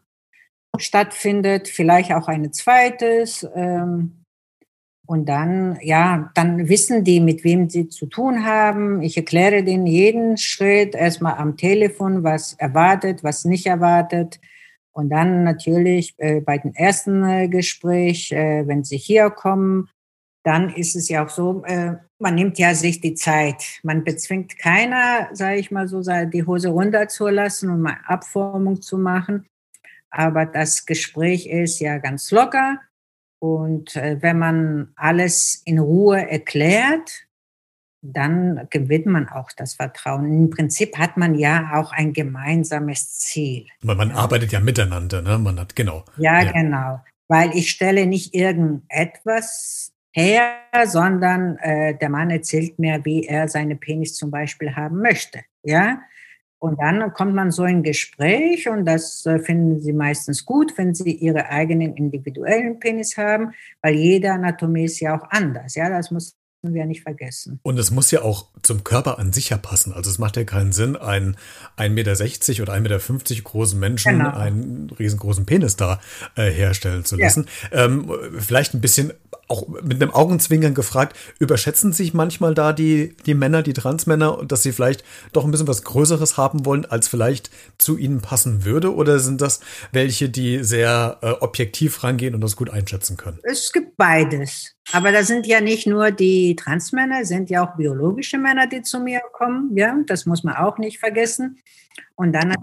stattfindet, 0.78 1.68
vielleicht 1.68 2.12
auch 2.12 2.28
ein 2.28 2.52
zweites. 2.52 3.46
Ähm, 3.54 4.24
und 5.06 5.28
dann, 5.28 5.76
ja, 5.82 6.30
dann 6.34 6.68
wissen 6.68 7.02
die, 7.02 7.18
mit 7.18 7.42
wem 7.42 7.68
sie 7.68 7.88
zu 7.88 8.06
tun 8.06 8.44
haben. 8.44 9.02
Ich 9.02 9.16
erkläre 9.16 9.64
denen 9.64 9.86
jeden 9.86 10.36
Schritt 10.36 10.94
erstmal 10.94 11.34
am 11.34 11.56
Telefon, 11.56 12.22
was 12.22 12.52
erwartet, 12.54 13.24
was 13.24 13.44
nicht 13.44 13.66
erwartet. 13.66 14.40
Und 14.92 15.08
dann 15.08 15.42
natürlich 15.42 16.14
äh, 16.18 16.40
bei 16.40 16.58
dem 16.58 16.72
ersten 16.74 17.24
äh, 17.24 17.48
Gespräch, 17.48 18.30
äh, 18.30 18.66
wenn 18.68 18.84
sie 18.84 18.98
hier 18.98 19.30
kommen, 19.30 19.88
dann 20.44 20.70
ist 20.70 20.94
es 20.94 21.08
ja 21.08 21.24
auch 21.24 21.28
so, 21.28 21.64
äh, 21.64 21.96
man 22.18 22.34
nimmt 22.34 22.58
ja 22.58 22.74
sich 22.74 23.00
die 23.00 23.14
Zeit. 23.14 23.80
Man 23.82 24.04
bezwingt 24.04 24.58
keiner, 24.58 25.28
sage 25.32 25.58
ich 25.58 25.70
mal 25.70 25.88
so, 25.88 26.02
die 26.02 26.46
Hose 26.46 26.68
runterzulassen 26.68 27.70
und 27.70 27.80
mal 27.80 27.98
Abformung 28.06 28.80
zu 28.80 28.96
machen. 28.96 29.46
Aber 30.10 30.46
das 30.46 30.86
Gespräch 30.86 31.46
ist 31.46 31.80
ja 31.80 31.98
ganz 31.98 32.30
locker 32.30 32.78
und 33.40 33.96
äh, 33.96 34.18
wenn 34.20 34.38
man 34.38 34.92
alles 34.96 35.62
in 35.64 35.78
Ruhe 35.78 36.30
erklärt, 36.30 37.26
dann 38.02 38.66
gewinnt 38.70 39.06
man 39.06 39.28
auch 39.28 39.50
das 39.56 39.74
Vertrauen. 39.74 40.26
Im 40.26 40.50
Prinzip 40.50 40.96
hat 40.96 41.16
man 41.16 41.34
ja 41.34 41.72
auch 41.74 41.92
ein 41.92 42.12
gemeinsames 42.12 43.18
Ziel. 43.18 43.66
Man, 43.82 43.96
man 43.96 44.10
arbeitet 44.12 44.52
ja 44.52 44.60
miteinander, 44.60 45.22
ne? 45.22 45.38
Man 45.38 45.58
hat 45.58 45.74
genau. 45.76 46.04
Ja, 46.16 46.42
ja, 46.42 46.52
genau. 46.52 47.00
Weil 47.28 47.54
ich 47.54 47.70
stelle 47.70 48.06
nicht 48.06 48.34
irgendetwas 48.34 49.92
her, 50.12 50.52
sondern 50.86 51.56
äh, 51.58 51.96
der 51.96 52.08
Mann 52.08 52.30
erzählt 52.30 52.78
mir, 52.78 53.04
wie 53.04 53.26
er 53.26 53.48
seine 53.48 53.76
Penis 53.76 54.16
zum 54.16 54.30
Beispiel 54.30 54.76
haben 54.76 55.00
möchte. 55.00 55.40
Ja, 55.62 56.00
und 56.60 56.78
dann 56.78 57.12
kommt 57.14 57.34
man 57.34 57.50
so 57.50 57.64
in 57.64 57.82
Gespräch 57.82 58.68
und 58.68 58.84
das 58.84 59.24
äh, 59.24 59.38
finden 59.38 59.80
sie 59.80 59.94
meistens 59.94 60.44
gut, 60.44 60.76
wenn 60.76 60.94
sie 60.94 61.10
ihre 61.10 61.48
eigenen 61.48 61.96
individuellen 61.96 62.78
Penis 62.78 63.16
haben, 63.16 63.52
weil 63.80 63.94
jede 63.94 64.30
Anatomie 64.30 64.84
ist 64.84 65.00
ja 65.00 65.18
auch 65.18 65.26
anders. 65.30 65.74
Ja, 65.74 65.88
das 65.88 66.10
muss 66.10 66.36
wir 66.62 66.84
nicht 66.84 67.02
vergessen. 67.02 67.58
Und 67.62 67.78
es 67.78 67.90
muss 67.90 68.10
ja 68.10 68.20
auch 68.20 68.48
zum 68.62 68.84
Körper 68.84 69.18
an 69.18 69.32
sich 69.32 69.48
ja 69.48 69.56
passen. 69.56 69.94
Also 69.94 70.10
es 70.10 70.18
macht 70.18 70.36
ja 70.36 70.44
keinen 70.44 70.72
Sinn, 70.72 70.94
einen 70.94 71.36
1,60 71.78 71.88
Meter 71.88 72.62
oder 72.62 72.74
1,50 72.74 72.80
Meter 72.80 73.42
großen 73.42 73.80
Menschen 73.80 74.18
genau. 74.18 74.36
einen 74.36 74.90
riesengroßen 74.90 75.46
Penis 75.46 75.76
da 75.76 76.00
äh, 76.36 76.50
herstellen 76.50 77.06
zu 77.06 77.16
lassen. 77.16 77.46
Ja. 77.72 77.86
Ähm, 77.86 78.12
vielleicht 78.38 78.74
ein 78.74 78.82
bisschen 78.82 79.12
auch 79.50 79.66
mit 79.68 80.00
einem 80.00 80.12
Augenzwinkern 80.12 80.74
gefragt, 80.74 81.16
überschätzen 81.38 81.92
sich 81.92 82.14
manchmal 82.14 82.54
da 82.54 82.72
die, 82.72 83.16
die 83.26 83.34
Männer, 83.34 83.62
die 83.62 83.72
Transmänner, 83.72 84.44
dass 84.46 84.62
sie 84.62 84.72
vielleicht 84.72 85.04
doch 85.32 85.44
ein 85.44 85.50
bisschen 85.50 85.68
was 85.68 85.82
Größeres 85.82 86.36
haben 86.36 86.64
wollen, 86.64 86.84
als 86.84 87.08
vielleicht 87.08 87.50
zu 87.78 87.98
ihnen 87.98 88.20
passen 88.20 88.64
würde? 88.64 88.94
Oder 88.94 89.18
sind 89.18 89.40
das 89.40 89.60
welche, 89.92 90.28
die 90.28 90.62
sehr 90.62 91.18
äh, 91.22 91.30
objektiv 91.32 92.02
rangehen 92.04 92.34
und 92.34 92.40
das 92.40 92.56
gut 92.56 92.70
einschätzen 92.70 93.16
können? 93.16 93.40
Es 93.42 93.72
gibt 93.72 93.96
beides. 93.96 94.74
Aber 94.92 95.12
da 95.12 95.22
sind 95.22 95.46
ja 95.46 95.60
nicht 95.60 95.86
nur 95.86 96.10
die 96.10 96.56
Transmänner, 96.56 97.24
sind 97.24 97.50
ja 97.50 97.64
auch 97.64 97.76
biologische 97.76 98.38
Männer, 98.38 98.66
die 98.66 98.82
zu 98.82 99.00
mir 99.00 99.20
kommen. 99.32 99.76
Ja, 99.76 99.96
das 100.06 100.26
muss 100.26 100.44
man 100.44 100.56
auch 100.56 100.78
nicht 100.78 100.98
vergessen. 100.98 101.58
Und 102.14 102.32
dann. 102.32 102.54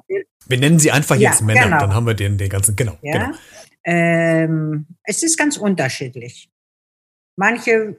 Wir 0.48 0.58
nennen 0.58 0.79
sie 0.79 0.91
einfach 0.91 1.15
jetzt 1.15 1.41
ja, 1.41 1.46
Männer, 1.46 1.63
genau. 1.63 1.79
dann 1.79 1.94
haben 1.94 2.08
wir 2.08 2.13
den, 2.13 2.38
den 2.38 2.50
ganzen, 2.50 2.75
genau. 2.75 2.98
Ja. 3.01 3.12
genau. 3.12 3.38
Ähm, 3.84 4.86
es 5.03 5.24
ist 5.24 5.38
ganz 5.38 5.58
unterschiedlich. 5.58 6.50
Manche 7.38 7.98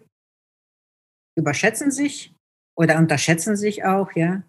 überschätzen 1.36 1.90
sich 1.90 2.34
oder 2.76 2.98
unterschätzen 2.98 3.56
sich 3.56 3.84
auch, 3.84 4.12
ja. 4.14 4.42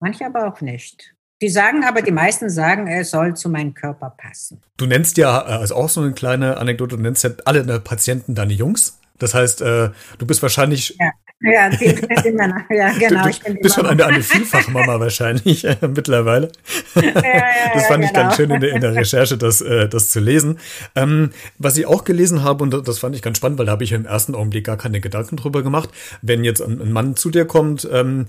Manche 0.00 0.26
aber 0.26 0.46
auch 0.46 0.60
nicht. 0.60 1.14
Die 1.42 1.50
sagen 1.50 1.84
aber, 1.84 2.00
die 2.00 2.12
meisten 2.12 2.48
sagen, 2.48 2.86
er 2.86 3.04
soll 3.04 3.36
zu 3.36 3.50
meinem 3.50 3.74
Körper 3.74 4.10
passen. 4.16 4.62
Du 4.78 4.86
nennst 4.86 5.18
ja, 5.18 5.42
also 5.42 5.74
auch 5.74 5.90
so 5.90 6.00
eine 6.00 6.12
kleine 6.12 6.56
Anekdote, 6.56 6.96
du 6.96 7.02
nennst 7.02 7.24
ja 7.24 7.30
alle 7.44 7.80
Patienten 7.80 8.34
deine 8.34 8.54
Jungs. 8.54 9.00
Das 9.18 9.34
heißt, 9.34 9.60
äh, 9.60 9.90
du 10.18 10.26
bist 10.26 10.42
wahrscheinlich. 10.42 10.96
Ja, 10.98 11.12
ja, 11.40 11.68
die 11.70 12.30
Männer. 12.32 12.64
Ja, 12.70 12.92
genau. 12.92 13.24
Du, 13.24 13.52
du 13.52 13.60
bist 13.60 13.74
schon 13.74 13.86
eine, 13.86 14.06
eine 14.06 14.22
Vielfachmama 14.22 14.98
wahrscheinlich 15.00 15.64
äh, 15.64 15.76
mittlerweile. 15.82 16.50
Ja, 16.94 17.02
ja, 17.02 17.12
das 17.74 17.86
fand 17.86 18.02
ja, 18.02 18.08
ich 18.08 18.14
genau. 18.14 18.24
ganz 18.24 18.36
schön 18.36 18.50
in 18.50 18.60
der, 18.60 18.72
in 18.72 18.80
der 18.80 18.94
Recherche, 18.94 19.36
das, 19.36 19.60
äh, 19.60 19.88
das 19.88 20.10
zu 20.10 20.20
lesen. 20.20 20.58
Ähm, 20.94 21.30
was 21.58 21.76
ich 21.76 21.86
auch 21.86 22.04
gelesen 22.04 22.42
habe, 22.42 22.62
und 22.62 22.88
das 22.88 22.98
fand 22.98 23.14
ich 23.14 23.22
ganz 23.22 23.36
spannend, 23.36 23.58
weil 23.58 23.66
da 23.66 23.72
habe 23.72 23.84
ich 23.84 23.92
im 23.92 24.06
ersten 24.06 24.34
Augenblick 24.34 24.64
gar 24.64 24.78
keine 24.78 25.00
Gedanken 25.00 25.36
drüber 25.36 25.62
gemacht, 25.62 25.90
wenn 26.22 26.42
jetzt 26.42 26.62
ein, 26.62 26.80
ein 26.80 26.92
Mann 26.92 27.16
zu 27.16 27.30
dir 27.30 27.44
kommt, 27.44 27.86
ähm, 27.92 28.28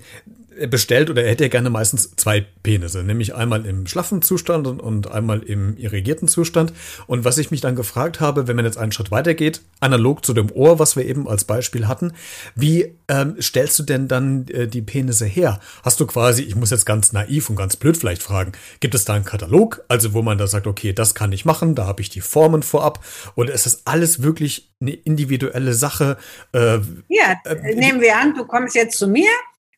bestellt 0.66 1.10
oder 1.10 1.22
er 1.22 1.30
hätte 1.30 1.44
ja 1.44 1.48
gerne 1.48 1.70
meistens 1.70 2.16
zwei 2.16 2.44
Penisse, 2.62 3.02
nämlich 3.02 3.34
einmal 3.34 3.64
im 3.66 3.86
schlaffen 3.86 4.22
Zustand 4.22 4.66
und, 4.66 4.80
und 4.80 5.10
einmal 5.10 5.42
im 5.42 5.76
irrigierten 5.76 6.28
Zustand. 6.28 6.72
Und 7.06 7.24
was 7.24 7.38
ich 7.38 7.50
mich 7.50 7.60
dann 7.60 7.76
gefragt 7.76 8.20
habe, 8.20 8.48
wenn 8.48 8.56
man 8.56 8.64
jetzt 8.64 8.78
einen 8.78 8.92
Schritt 8.92 9.10
weiter 9.10 9.34
geht, 9.34 9.62
analog 9.80 10.24
zu 10.24 10.34
dem 10.34 10.50
Ohr, 10.50 10.78
was 10.78 10.96
wir 10.96 11.04
eben 11.04 11.28
als 11.28 11.44
Beispiel 11.44 11.86
hatten, 11.86 12.12
wie 12.54 12.94
ähm, 13.08 13.36
stellst 13.40 13.78
du 13.78 13.82
denn 13.84 14.08
dann 14.08 14.46
äh, 14.48 14.66
die 14.66 14.82
Penisse 14.82 15.26
her? 15.26 15.60
Hast 15.82 16.00
du 16.00 16.06
quasi, 16.06 16.42
ich 16.42 16.56
muss 16.56 16.70
jetzt 16.70 16.86
ganz 16.86 17.12
naiv 17.12 17.48
und 17.50 17.56
ganz 17.56 17.76
blöd 17.76 17.96
vielleicht 17.96 18.22
fragen, 18.22 18.52
gibt 18.80 18.94
es 18.94 19.04
da 19.04 19.14
einen 19.14 19.24
Katalog, 19.24 19.84
also 19.88 20.12
wo 20.12 20.22
man 20.22 20.38
da 20.38 20.46
sagt, 20.46 20.66
okay, 20.66 20.92
das 20.92 21.14
kann 21.14 21.32
ich 21.32 21.44
machen, 21.44 21.74
da 21.74 21.86
habe 21.86 22.02
ich 22.02 22.10
die 22.10 22.20
Formen 22.20 22.62
vorab, 22.62 23.04
oder 23.34 23.52
ist 23.52 23.66
das 23.66 23.82
alles 23.84 24.22
wirklich 24.22 24.70
eine 24.80 24.92
individuelle 24.92 25.74
Sache? 25.74 26.16
Äh, 26.52 26.78
ja, 27.08 27.36
äh, 27.44 27.74
nehmen 27.74 28.00
wir 28.00 28.16
an, 28.16 28.34
du 28.34 28.44
kommst 28.44 28.74
jetzt 28.74 28.98
zu 28.98 29.06
mir 29.06 29.28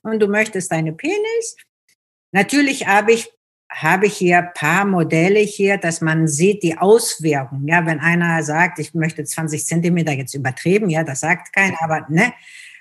und 0.03 0.21
du 0.21 0.29
möchtest 0.29 0.73
deine 0.73 0.93
Penis. 0.93 1.57
Natürlich 2.33 2.87
habe 2.87 3.13
ich 3.13 3.31
habe 3.73 4.07
ich 4.07 4.17
hier 4.17 4.43
paar 4.55 4.85
Modelle 4.85 5.39
hier, 5.39 5.79
dass 5.79 6.01
man 6.01 6.27
sieht 6.27 6.63
die 6.63 6.77
Auswirkungen. 6.77 7.69
Ja, 7.69 7.87
wenn 7.87 8.01
einer 8.01 8.43
sagt, 8.43 8.81
ich 8.81 8.95
möchte 8.95 9.25
20 9.25 9.65
Zentimeter 9.65 10.13
jetzt 10.13 10.35
übertrieben, 10.35 10.91
ja, 10.91 11.05
das 11.05 11.21
sagt 11.21 11.53
keiner, 11.53 11.81
aber 11.81 12.07
ne. 12.09 12.33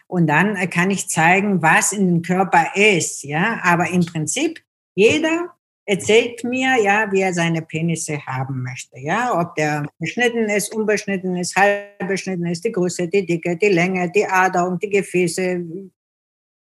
Und 0.07 0.25
dann 0.25 0.55
kann 0.71 0.89
ich 0.89 1.07
zeigen, 1.07 1.61
was 1.61 1.91
in 1.91 2.07
dem 2.07 2.21
Körper 2.23 2.71
ist, 2.73 3.23
ja. 3.23 3.59
Aber 3.63 3.89
im 3.89 4.03
Prinzip 4.03 4.63
jeder 4.95 5.53
erzählt 5.85 6.43
mir, 6.43 6.77
ja, 6.81 7.11
wie 7.11 7.21
er 7.21 7.33
seine 7.33 7.61
Penisse 7.61 8.23
haben 8.25 8.63
möchte, 8.63 8.99
ja, 8.99 9.39
ob 9.39 9.55
der 9.55 9.85
beschnitten 9.99 10.49
ist, 10.49 10.73
unbeschnitten 10.73 11.35
ist, 11.35 11.55
halb 11.55 12.07
beschnitten 12.07 12.45
ist, 12.45 12.63
die 12.63 12.71
Größe, 12.71 13.07
die 13.07 13.25
Dicke, 13.25 13.57
die 13.57 13.69
Länge, 13.69 14.09
die 14.11 14.25
Aderung, 14.25 14.77
die 14.79 14.89
Gefäße, 14.89 15.63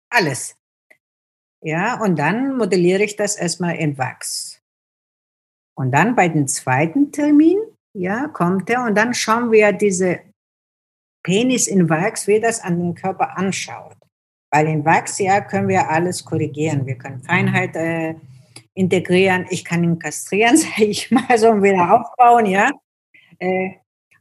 alles. 0.10 0.56
Ja, 1.62 2.00
und 2.01 2.18
dann 2.18 2.58
modelliere 2.58 3.04
ich 3.04 3.16
das 3.16 3.36
erstmal 3.36 3.75
in 3.75 3.98
Wachs. 3.98 4.62
Und 5.75 5.92
dann 5.92 6.16
bei 6.16 6.30
dem 6.30 6.48
zweiten 6.48 7.12
Termin, 7.12 7.58
ja, 7.94 8.28
kommt 8.28 8.70
er 8.70 8.84
und 8.86 8.96
dann 8.96 9.13
schauen 9.13 9.51
wir 9.51 9.72
diese 9.74 10.20
Penis 11.24 11.68
in 11.68 11.89
Wachs, 11.89 12.28
wie 12.28 12.39
das 12.39 12.62
an 12.62 12.80
den 12.80 12.96
Körper 12.96 13.38
anschaut. 13.38 13.98
Weil 14.51 14.68
in 14.68 14.86
Wachs, 14.86 15.20
ja, 15.20 15.42
können 15.42 15.68
wir 15.68 15.89
alles 15.89 16.24
korrigieren. 16.24 16.86
Wir 16.86 16.98
können 16.98 17.22
Feinheit 17.24 17.75
äh, 17.75 18.16
integrieren. 18.74 19.46
Ich 19.50 19.63
kann 19.66 19.84
ihn 19.84 20.00
kastrieren, 20.00 20.58
sage 20.58 20.86
ich 20.86 21.12
mal, 21.12 21.38
so 21.38 21.50
und 21.50 21.63
wieder 21.63 21.94
aufbauen, 21.94 22.46
ja. 22.46 22.72
Äh, 23.38 23.72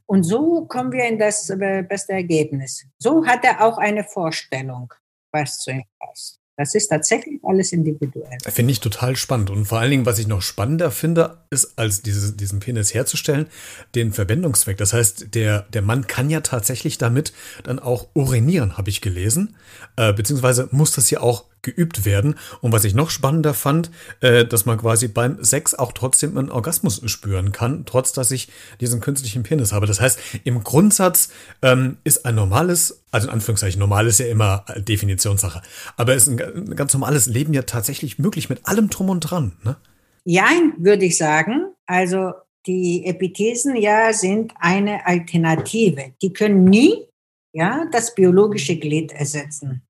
Und 0.05 0.23
so 0.23 0.65
kommen 0.65 0.91
wir 0.91 1.05
in 1.05 1.19
das 1.19 1.49
äh, 1.49 1.83
beste 1.87 2.13
Ergebnis. 2.13 2.85
So 2.97 3.25
hat 3.25 3.45
er 3.45 3.61
auch 3.61 3.77
eine 3.77 4.03
Vorstellung, 4.03 4.93
was 5.31 5.59
zu 5.59 5.71
ihm 5.71 5.83
passt. 5.99 6.39
Das 6.59 6.75
ist 6.75 6.89
tatsächlich 6.89 7.39
alles 7.43 7.71
individuell. 7.71 8.37
Finde 8.45 8.73
ich 8.73 8.81
total 8.81 9.15
spannend. 9.15 9.49
Und 9.49 9.63
vor 9.63 9.79
allen 9.79 9.91
Dingen, 9.91 10.05
was 10.05 10.19
ich 10.19 10.27
noch 10.27 10.41
spannender 10.41 10.91
finde, 10.91 11.37
ist, 11.49 11.79
als 11.79 12.01
diese, 12.01 12.35
diesen 12.35 12.59
Penis 12.59 12.93
herzustellen, 12.93 13.47
den 13.95 14.11
Verwendungszweck. 14.11 14.75
Das 14.75 14.91
heißt, 14.91 15.33
der, 15.35 15.61
der 15.69 15.81
Mann 15.81 16.05
kann 16.07 16.29
ja 16.29 16.41
tatsächlich 16.41 16.97
damit 16.97 17.31
dann 17.63 17.79
auch 17.79 18.09
urinieren, 18.13 18.77
habe 18.77 18.89
ich 18.89 18.99
gelesen. 18.99 19.55
Äh, 19.95 20.11
beziehungsweise 20.11 20.67
muss 20.71 20.91
das 20.91 21.09
ja 21.09 21.21
auch 21.21 21.45
geübt 21.61 22.05
werden. 22.05 22.35
Und 22.61 22.71
was 22.71 22.83
ich 22.83 22.93
noch 22.93 23.09
spannender 23.09 23.53
fand, 23.53 23.91
äh, 24.21 24.45
dass 24.45 24.65
man 24.65 24.77
quasi 24.77 25.07
beim 25.07 25.43
Sex 25.43 25.73
auch 25.75 25.91
trotzdem 25.91 26.37
einen 26.37 26.51
Orgasmus 26.51 27.01
spüren 27.05 27.51
kann, 27.51 27.85
trotz 27.85 28.13
dass 28.13 28.31
ich 28.31 28.49
diesen 28.79 29.01
künstlichen 29.01 29.43
Penis 29.43 29.71
habe. 29.71 29.85
Das 29.85 29.99
heißt, 29.99 30.19
im 30.43 30.63
Grundsatz 30.63 31.29
ähm, 31.61 31.97
ist 32.03 32.25
ein 32.25 32.35
normales, 32.35 33.03
also 33.11 33.27
in 33.27 33.33
Anführungszeichen, 33.33 33.79
normal 33.79 34.07
ist 34.07 34.19
ja 34.19 34.27
immer 34.27 34.65
Definitionssache, 34.77 35.61
aber 35.97 36.15
ist 36.15 36.27
ein, 36.27 36.39
ein 36.39 36.75
ganz 36.75 36.93
normales 36.93 37.27
Leben 37.27 37.53
ja 37.53 37.63
tatsächlich 37.63 38.19
möglich 38.19 38.49
mit 38.49 38.65
allem 38.65 38.89
drum 38.89 39.09
und 39.09 39.21
dran. 39.21 39.53
Ne? 39.63 39.77
Ja, 40.25 40.47
würde 40.77 41.05
ich 41.05 41.17
sagen. 41.17 41.73
Also 41.85 42.33
die 42.67 43.05
Epithesen 43.05 43.75
ja 43.75 44.13
sind 44.13 44.53
eine 44.59 45.05
Alternative. 45.05 46.13
Die 46.21 46.33
können 46.33 46.65
nie 46.65 47.09
ja, 47.51 47.87
das 47.91 48.13
biologische 48.15 48.77
Glied 48.77 49.11
ersetzen. 49.11 49.81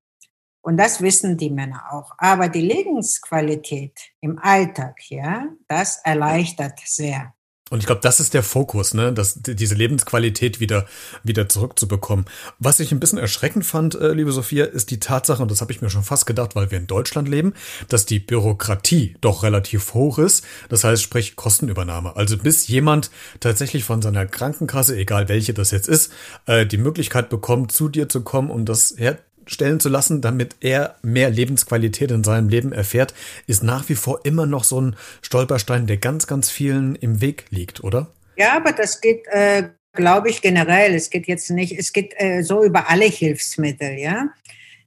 Und 0.70 0.78
das 0.78 1.02
wissen 1.02 1.36
die 1.36 1.50
Männer 1.50 1.82
auch. 1.92 2.12
Aber 2.20 2.48
die 2.48 2.62
Lebensqualität 2.62 4.12
im 4.22 4.38
Alltag, 4.38 5.00
ja, 5.10 5.48
das 5.68 6.00
erleichtert 6.04 6.80
sehr. 6.86 7.34
Und 7.72 7.80
ich 7.80 7.88
glaube, 7.88 8.02
das 8.02 8.20
ist 8.20 8.36
der 8.36 8.44
Fokus, 8.44 8.94
ne, 8.94 9.12
dass 9.12 9.42
diese 9.42 9.74
Lebensqualität 9.74 10.60
wieder 10.60 10.86
wieder 11.24 11.50
zurückzubekommen. 11.50 12.26
Was 12.60 12.80
ich 12.80 12.92
ein 12.92 13.00
bisschen 13.00 13.18
erschreckend 13.18 13.66
fand, 13.66 13.96
äh, 13.96 14.14
liebe 14.14 14.32
Sophia, 14.32 14.66
ist 14.66 14.92
die 14.92 15.00
Tatsache, 15.00 15.42
und 15.42 15.50
das 15.50 15.62
habe 15.62 15.72
ich 15.72 15.82
mir 15.82 15.90
schon 15.90 16.04
fast 16.04 16.28
gedacht, 16.28 16.56
weil 16.56 16.70
wir 16.70 16.78
in 16.78 16.86
Deutschland 16.86 17.28
leben, 17.28 17.54
dass 17.88 18.06
die 18.06 18.20
Bürokratie 18.20 19.16
doch 19.22 19.42
relativ 19.42 19.96
hoch 19.96 20.20
ist. 20.20 20.46
Das 20.70 20.84
heißt, 20.84 21.02
sprich 21.02 21.36
Kostenübernahme. 21.36 22.16
Also 22.16 22.38
bis 22.38 22.68
jemand 22.68 23.10
tatsächlich 23.40 23.86
von 23.86 24.04
seiner 24.04 24.28
Krankenkasse, 24.28 24.96
egal 24.96 25.30
welche 25.30 25.56
das 25.56 25.72
jetzt 25.72 25.88
ist, 25.88 26.12
äh, 26.46 26.68
die 26.68 26.78
Möglichkeit 26.78 27.30
bekommt, 27.30 27.72
zu 27.72 27.90
dir 27.90 28.08
zu 28.08 28.22
kommen, 28.22 28.52
um 28.52 28.66
das 28.66 28.94
her 28.98 29.18
stellen 29.50 29.80
zu 29.80 29.90
lassen, 29.90 30.22
damit 30.22 30.56
er 30.62 30.96
mehr 31.02 31.30
Lebensqualität 31.30 32.12
in 32.12 32.24
seinem 32.24 32.50
Leben 32.50 32.72
erfährt, 32.72 33.14
ist 33.48 33.64
nach 33.64 33.90
wie 33.90 33.96
vor 33.96 34.26
immer 34.26 34.46
noch 34.46 34.64
so 34.64 34.80
ein 34.80 34.96
Stolperstein, 35.22 35.88
der 35.88 35.98
ganz, 35.98 36.28
ganz 36.28 36.50
vielen 36.50 36.96
im 36.96 37.20
Weg 37.22 37.46
liegt, 37.50 37.84
oder? 37.84 38.08
Ja, 38.38 38.56
aber 38.56 38.72
das 38.72 39.02
geht, 39.02 39.28
äh, 39.28 39.70
glaube 39.94 40.30
ich, 40.30 40.42
generell. 40.42 40.94
Es 40.94 41.10
geht 41.10 41.28
jetzt 41.28 41.50
nicht, 41.50 41.78
es 41.78 41.92
geht 41.92 42.14
äh, 42.18 42.42
so 42.44 42.64
über 42.64 42.90
alle 42.90 43.06
Hilfsmittel, 43.06 43.98
ja. 43.98 44.30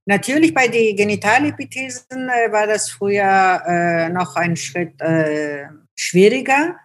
Natürlich 0.04 0.52
bei 0.52 0.66
den 0.68 0.96
Genitalepithesen 0.96 2.28
äh, 2.28 2.50
war 2.50 2.66
das 2.66 2.90
früher 2.90 3.62
äh, 3.66 4.08
noch 4.08 4.34
ein 4.36 4.56
Schritt 4.56 5.00
äh, 5.00 5.66
schwieriger, 5.94 6.76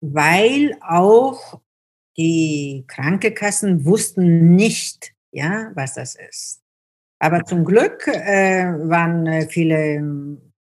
weil 0.00 0.76
auch 0.80 1.60
die 2.16 2.84
Krankenkassen 2.86 3.84
wussten 3.84 4.54
nicht, 4.54 5.12
ja, 5.32 5.72
was 5.74 5.94
das 5.94 6.14
ist. 6.14 6.60
Aber 7.20 7.44
zum 7.44 7.64
Glück 7.64 8.08
äh, 8.08 8.64
waren 8.64 9.26
äh, 9.26 9.46
viele, 9.46 10.38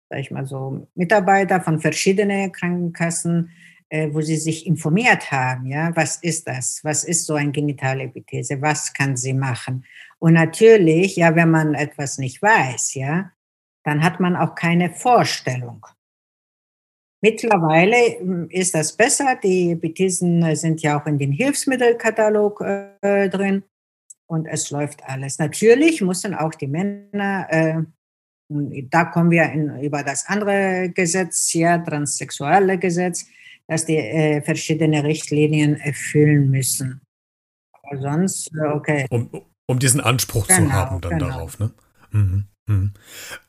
sag 0.09 0.19
ich 0.19 0.31
mal 0.31 0.45
so, 0.45 0.87
Mitarbeiter 0.95 1.61
von 1.61 1.79
verschiedenen 1.79 2.51
Krankenkassen, 2.51 3.51
äh, 3.89 4.09
wo 4.11 4.21
sie 4.21 4.37
sich 4.37 4.65
informiert 4.65 5.31
haben, 5.31 5.67
ja, 5.67 5.95
was 5.95 6.17
ist 6.17 6.47
das? 6.47 6.79
Was 6.83 7.03
ist 7.03 7.25
so 7.25 7.35
ein 7.35 7.51
Genitalepithese? 7.51 8.59
Was 8.61 8.91
kann 8.93 9.15
sie 9.15 9.33
machen? 9.33 9.85
Und 10.17 10.33
natürlich, 10.33 11.15
ja, 11.15 11.35
wenn 11.35 11.51
man 11.51 11.75
etwas 11.75 12.17
nicht 12.17 12.41
weiß, 12.41 12.95
ja, 12.95 13.31
dann 13.83 14.03
hat 14.03 14.19
man 14.19 14.35
auch 14.35 14.55
keine 14.55 14.89
Vorstellung. 14.89 15.85
Mittlerweile 17.21 18.19
hm, 18.19 18.49
ist 18.49 18.73
das 18.73 18.97
besser. 18.97 19.37
Die 19.43 19.73
Epithesen 19.73 20.55
sind 20.55 20.81
ja 20.81 20.99
auch 20.99 21.05
in 21.05 21.19
den 21.19 21.31
Hilfsmittelkatalog 21.31 22.61
äh, 22.61 23.29
drin 23.29 23.63
und 24.31 24.45
es 24.45 24.71
läuft 24.71 25.03
alles. 25.03 25.39
Natürlich 25.39 26.01
müssen 26.01 26.33
auch 26.33 26.55
die 26.55 26.67
Männer, 26.67 27.47
äh, 27.49 27.83
da 28.89 29.05
kommen 29.05 29.29
wir 29.29 29.51
in, 29.51 29.77
über 29.81 30.03
das 30.03 30.25
andere 30.27 30.89
Gesetz, 30.95 31.51
ja, 31.51 31.77
transsexuelle 31.77 32.77
Gesetz, 32.77 33.25
dass 33.67 33.85
die 33.85 33.97
äh, 33.97 34.41
verschiedene 34.41 35.03
Richtlinien 35.03 35.75
erfüllen 35.75 36.49
müssen. 36.49 37.01
Aber 37.83 37.99
sonst, 37.99 38.51
äh, 38.55 38.67
okay. 38.67 39.05
Um, 39.09 39.29
um 39.65 39.79
diesen 39.79 39.99
Anspruch 39.99 40.47
genau, 40.47 40.61
zu 40.61 40.73
haben 40.73 41.01
dann 41.01 41.11
genau. 41.11 41.27
darauf, 41.27 41.59
ne? 41.59 41.71
Mhm. 42.11 42.45
Mhm. 42.67 42.93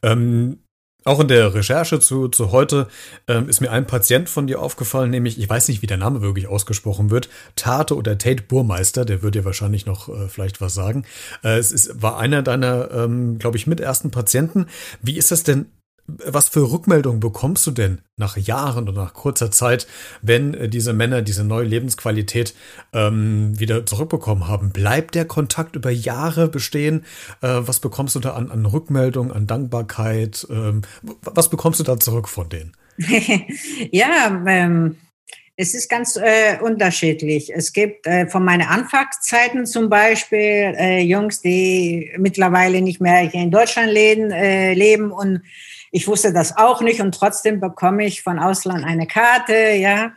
Ähm, 0.02 0.61
auch 1.04 1.20
in 1.20 1.28
der 1.28 1.54
Recherche 1.54 2.00
zu, 2.00 2.28
zu 2.28 2.52
heute 2.52 2.88
ähm, 3.28 3.48
ist 3.48 3.60
mir 3.60 3.70
ein 3.70 3.86
Patient 3.86 4.28
von 4.28 4.46
dir 4.46 4.60
aufgefallen, 4.60 5.10
nämlich, 5.10 5.38
ich 5.38 5.48
weiß 5.48 5.68
nicht, 5.68 5.82
wie 5.82 5.86
der 5.86 5.96
Name 5.96 6.22
wirklich 6.22 6.48
ausgesprochen 6.48 7.10
wird, 7.10 7.28
Tate 7.56 7.96
oder 7.96 8.18
Tate 8.18 8.42
Burmeister, 8.42 9.04
der 9.04 9.22
wird 9.22 9.34
dir 9.34 9.44
wahrscheinlich 9.44 9.86
noch 9.86 10.08
äh, 10.08 10.28
vielleicht 10.28 10.60
was 10.60 10.74
sagen. 10.74 11.04
Äh, 11.42 11.58
es 11.58 11.72
ist, 11.72 12.02
war 12.02 12.18
einer 12.18 12.42
deiner, 12.42 12.90
ähm, 12.92 13.38
glaube 13.38 13.56
ich, 13.56 13.66
mit 13.66 13.80
ersten 13.80 14.10
Patienten. 14.10 14.66
Wie 15.00 15.16
ist 15.16 15.30
das 15.30 15.42
denn 15.42 15.66
was 16.06 16.48
für 16.48 16.70
Rückmeldungen 16.70 17.20
bekommst 17.20 17.66
du 17.66 17.70
denn 17.70 18.00
nach 18.16 18.36
Jahren 18.36 18.88
oder 18.88 19.04
nach 19.04 19.14
kurzer 19.14 19.50
Zeit, 19.50 19.86
wenn 20.20 20.54
äh, 20.54 20.68
diese 20.68 20.92
Männer 20.92 21.22
diese 21.22 21.44
neue 21.44 21.64
Lebensqualität 21.64 22.54
ähm, 22.92 23.58
wieder 23.58 23.86
zurückbekommen 23.86 24.48
haben? 24.48 24.70
Bleibt 24.70 25.14
der 25.14 25.24
Kontakt 25.24 25.76
über 25.76 25.90
Jahre 25.90 26.48
bestehen? 26.48 27.04
Äh, 27.40 27.60
was 27.60 27.80
bekommst 27.80 28.14
du 28.14 28.20
da 28.20 28.34
an, 28.34 28.50
an 28.50 28.66
Rückmeldungen, 28.66 29.32
an 29.32 29.46
Dankbarkeit? 29.46 30.46
Ähm, 30.50 30.82
was 31.22 31.48
bekommst 31.48 31.80
du 31.80 31.84
da 31.84 31.98
zurück 31.98 32.28
von 32.28 32.48
denen? 32.48 32.76
ja, 33.90 34.42
ähm, 34.46 34.96
es 35.56 35.74
ist 35.74 35.88
ganz 35.88 36.16
äh, 36.16 36.58
unterschiedlich. 36.60 37.52
Es 37.54 37.72
gibt 37.72 38.06
äh, 38.06 38.26
von 38.26 38.44
meinen 38.44 38.66
Anfangszeiten 38.66 39.66
zum 39.66 39.88
Beispiel 39.88 40.74
äh, 40.78 41.00
Jungs, 41.00 41.40
die 41.42 42.10
mittlerweile 42.18 42.80
nicht 42.80 43.00
mehr 43.00 43.20
hier 43.20 43.42
in 43.42 43.50
Deutschland 43.50 43.92
leben, 43.92 44.30
äh, 44.30 44.74
leben 44.74 45.12
und 45.12 45.42
ich 45.92 46.08
wusste 46.08 46.32
das 46.32 46.56
auch 46.56 46.80
nicht 46.80 47.00
und 47.00 47.14
trotzdem 47.14 47.60
bekomme 47.60 48.06
ich 48.06 48.22
von 48.22 48.38
Ausland 48.38 48.84
eine 48.84 49.06
Karte, 49.06 49.72
ja. 49.76 50.14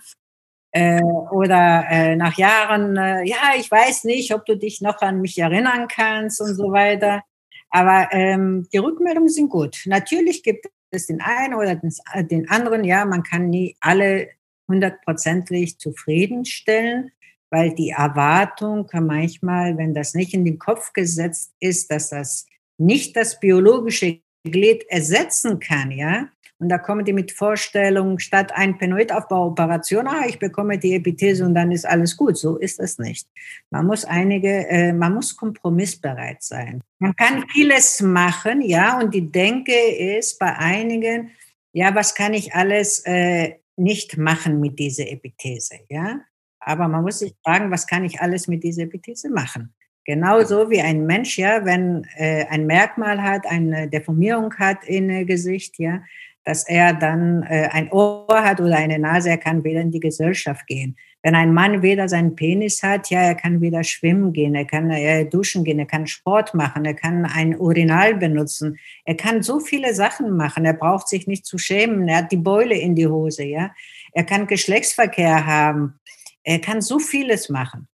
Äh, 0.72 1.02
oder 1.02 1.86
äh, 1.90 2.16
nach 2.16 2.38
Jahren, 2.38 2.98
äh, 2.98 3.24
ja, 3.24 3.54
ich 3.58 3.70
weiß 3.70 4.06
nicht, 4.06 4.34
ob 4.34 4.46
du 4.46 4.58
dich 4.58 4.82
noch 4.82 5.02
an 5.02 5.22
mich 5.22 5.38
erinnern 5.38 5.88
kannst 5.88 6.42
und 6.42 6.56
so 6.56 6.72
weiter. 6.72 7.24
Aber 7.70 8.08
ähm, 8.12 8.68
die 8.74 8.78
Rückmeldungen 8.78 9.30
sind 9.30 9.50
gut. 9.50 9.84
Natürlich 9.86 10.44
gibt 10.44 10.66
es 10.92 11.08
den 11.08 11.22
einen 11.22 11.54
oder 11.54 11.76
den 11.76 12.50
anderen, 12.50 12.84
ja, 12.86 13.06
man 13.06 13.24
kann 13.24 13.50
nie 13.50 13.76
alle 13.82 14.30
hundertprozentig 14.68 15.78
zufriedenstellen, 15.78 17.12
weil 17.50 17.74
die 17.76 17.90
Erwartung 17.90 18.90
manchmal, 18.94 19.78
wenn 19.78 19.94
das 19.94 20.14
nicht 20.14 20.34
in 20.34 20.46
den 20.46 20.58
Kopf 20.58 20.94
gesetzt 20.94 21.54
ist, 21.60 21.92
dass 21.92 22.10
das 22.10 22.48
nicht 22.78 23.16
das 23.16 23.40
biologische 23.40 24.22
Glied 24.52 24.84
ersetzen 24.90 25.60
kann, 25.60 25.92
ja. 25.92 26.30
Und 26.58 26.70
da 26.70 26.78
kommen 26.78 27.04
die 27.04 27.12
mit 27.12 27.34
Vorstellungen, 27.34 28.18
statt 28.18 28.54
ein 28.56 28.78
Penoidaufbauoperation, 28.78 30.08
ah, 30.08 30.26
ich 30.26 30.40
bekomme 30.40 30.78
die 30.80 30.96
Epithese 30.96 31.46
und 31.46 31.54
dann 31.54 31.72
ist 31.72 31.86
alles 31.86 32.16
gut. 32.16 32.38
So 32.38 32.56
ist 32.58 32.80
es 32.80 32.98
nicht. 32.98 33.28
Man 33.72 33.86
muss 33.86 34.06
einige, 34.06 34.66
äh, 34.70 34.94
man 34.94 35.16
muss 35.16 35.36
kompromissbereit 35.36 36.42
sein. 36.42 36.82
Man 37.00 37.14
kann 37.16 37.44
vieles 37.50 38.02
machen, 38.02 38.62
ja, 38.62 39.00
und 39.00 39.14
die 39.14 39.30
Denke 39.30 39.74
ist 40.18 40.40
bei 40.40 40.56
einigen, 40.56 41.32
ja, 41.74 41.94
was 41.94 42.16
kann 42.16 42.34
ich 42.34 42.56
alles 42.56 43.00
äh, 43.06 43.56
nicht 43.76 44.18
machen 44.18 44.62
mit 44.62 44.80
dieser 44.80 45.10
Epithese, 45.12 45.80
ja? 45.90 46.22
Aber 46.60 46.88
man 46.88 47.04
muss 47.04 47.20
sich 47.20 47.36
fragen, 47.44 47.70
was 47.70 47.86
kann 47.86 48.06
ich 48.06 48.22
alles 48.22 48.48
mit 48.48 48.64
dieser 48.64 48.84
Epithese 48.84 49.30
machen? 49.30 49.74
Genauso 50.06 50.70
wie 50.70 50.82
ein 50.82 51.08
Mensch, 51.08 51.40
ja, 51.40 51.66
wenn 51.66 52.06
äh, 52.16 52.46
ein 52.46 52.68
Merkmal 52.68 53.24
hat, 53.24 53.48
eine 53.48 53.90
Deformierung 53.90 54.54
hat 54.60 54.84
in 54.86 55.10
äh, 55.10 55.26
Gesicht, 55.26 55.80
ja, 55.80 56.04
dass 56.44 56.68
er 56.70 56.94
dann 56.94 57.42
äh, 57.42 57.70
ein 57.72 57.92
Ohr 57.92 58.28
hat 58.30 58.62
oder 58.62 58.78
eine 58.78 59.00
Nase, 59.00 59.32
er 59.32 59.40
kann 59.40 59.64
wieder 59.64 59.82
in 59.82 59.90
die 59.90 60.00
Gesellschaft 60.00 60.68
gehen. 60.68 60.96
Wenn 61.24 61.34
ein 61.34 61.56
Mann 61.56 61.82
weder 61.82 62.08
seinen 62.08 62.36
Penis 62.36 62.84
hat, 62.84 63.10
ja, 63.10 63.20
er 63.20 63.34
kann 63.34 63.62
wieder 63.62 63.84
schwimmen 63.84 64.32
gehen, 64.32 64.54
er 64.54 64.66
kann 64.66 64.92
äh, 64.92 65.26
duschen 65.26 65.64
gehen, 65.64 65.80
er 65.80 65.88
kann 65.88 66.06
Sport 66.06 66.54
machen, 66.54 66.86
er 66.86 66.94
kann 66.94 67.26
ein 67.26 67.60
Urinal 67.60 68.14
benutzen, 68.14 68.78
er 69.06 69.16
kann 69.16 69.42
so 69.42 69.60
viele 69.60 69.96
Sachen 69.96 70.38
machen, 70.38 70.66
er 70.66 70.76
braucht 70.76 71.08
sich 71.08 71.26
nicht 71.26 71.48
zu 71.48 71.58
schämen, 71.58 72.08
er 72.08 72.18
hat 72.18 72.32
die 72.32 72.38
Beule 72.38 72.78
in 72.78 72.94
die 72.94 73.08
Hose, 73.08 73.44
ja, 73.44 73.72
er 74.12 74.24
kann 74.24 74.46
Geschlechtsverkehr 74.46 75.48
haben, 75.48 76.00
er 76.44 76.60
kann 76.60 76.84
so 76.84 77.00
vieles 77.00 77.50
machen. 77.50 77.88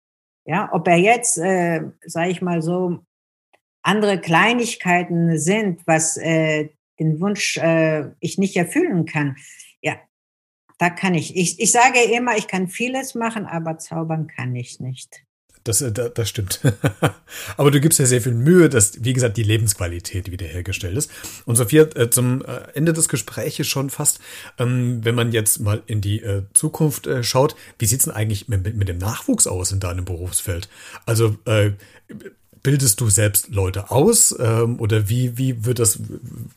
Ja, 0.49 0.71
ob 0.73 0.89
er 0.89 0.97
jetzt, 0.97 1.37
äh, 1.37 1.83
sage 2.07 2.31
ich 2.31 2.41
mal 2.41 2.63
so, 2.63 3.01
andere 3.83 4.19
Kleinigkeiten 4.19 5.39
sind, 5.39 5.87
was 5.87 6.17
äh, 6.17 6.71
den 6.99 7.21
Wunsch 7.21 7.59
äh, 7.59 8.13
ich 8.21 8.39
nicht 8.39 8.57
erfüllen 8.57 9.05
kann. 9.05 9.37
Ja, 9.83 9.97
da 10.79 10.89
kann 10.89 11.13
ich, 11.13 11.37
ich, 11.37 11.61
ich 11.61 11.71
sage 11.71 12.01
immer, 12.01 12.35
ich 12.39 12.49
kann 12.49 12.67
vieles 12.67 13.15
machen, 13.15 13.45
aber 13.45 13.77
zaubern 13.77 14.27
kann 14.27 14.57
ich 14.57 14.81
nicht. 14.81 15.23
Das, 15.65 15.81
äh, 15.81 15.93
das, 15.93 16.29
stimmt. 16.29 16.61
Aber 17.57 17.71
du 17.71 17.81
gibst 17.81 17.99
ja 17.99 18.07
sehr 18.07 18.21
viel 18.21 18.35
Mühe, 18.35 18.69
dass, 18.69 19.05
wie 19.05 19.13
gesagt, 19.13 19.37
die 19.37 19.43
Lebensqualität 19.43 20.31
wiederhergestellt 20.31 20.97
ist. 20.97 21.11
Und 21.45 21.57
Sophia, 21.57 21.83
äh, 21.95 22.11
zum 22.11 22.45
äh, 22.45 22.61
Ende 22.75 22.93
des 22.93 23.09
Gespräches 23.09 23.67
schon 23.67 23.91
fast, 23.91 24.21
ähm, 24.59 25.05
wenn 25.05 25.15
man 25.15 25.33
jetzt 25.33 25.61
mal 25.61 25.83
in 25.87 26.01
die 26.01 26.23
Zukunft 26.53 27.09
schaut, 27.23 27.55
wie 27.79 27.87
sieht 27.87 28.01
es 28.01 28.05
denn 28.07 28.15
eigentlich 28.15 28.49
mit, 28.49 28.75
mit, 28.75 28.89
dem 28.89 28.99
Nachwuchs 28.99 29.47
aus 29.47 29.73
in 29.73 29.81
deinem 29.81 30.05
Berufsfeld? 30.05 30.69
Also 31.07 31.37
bildest 32.63 33.01
du 33.01 33.09
selbst 33.09 33.49
Leute 33.49 33.91
aus 33.91 34.37
ähm, 34.39 34.79
oder 34.81 35.09
wie, 35.09 35.37
wie 35.39 35.65
wird 35.65 35.79
das, 35.79 36.01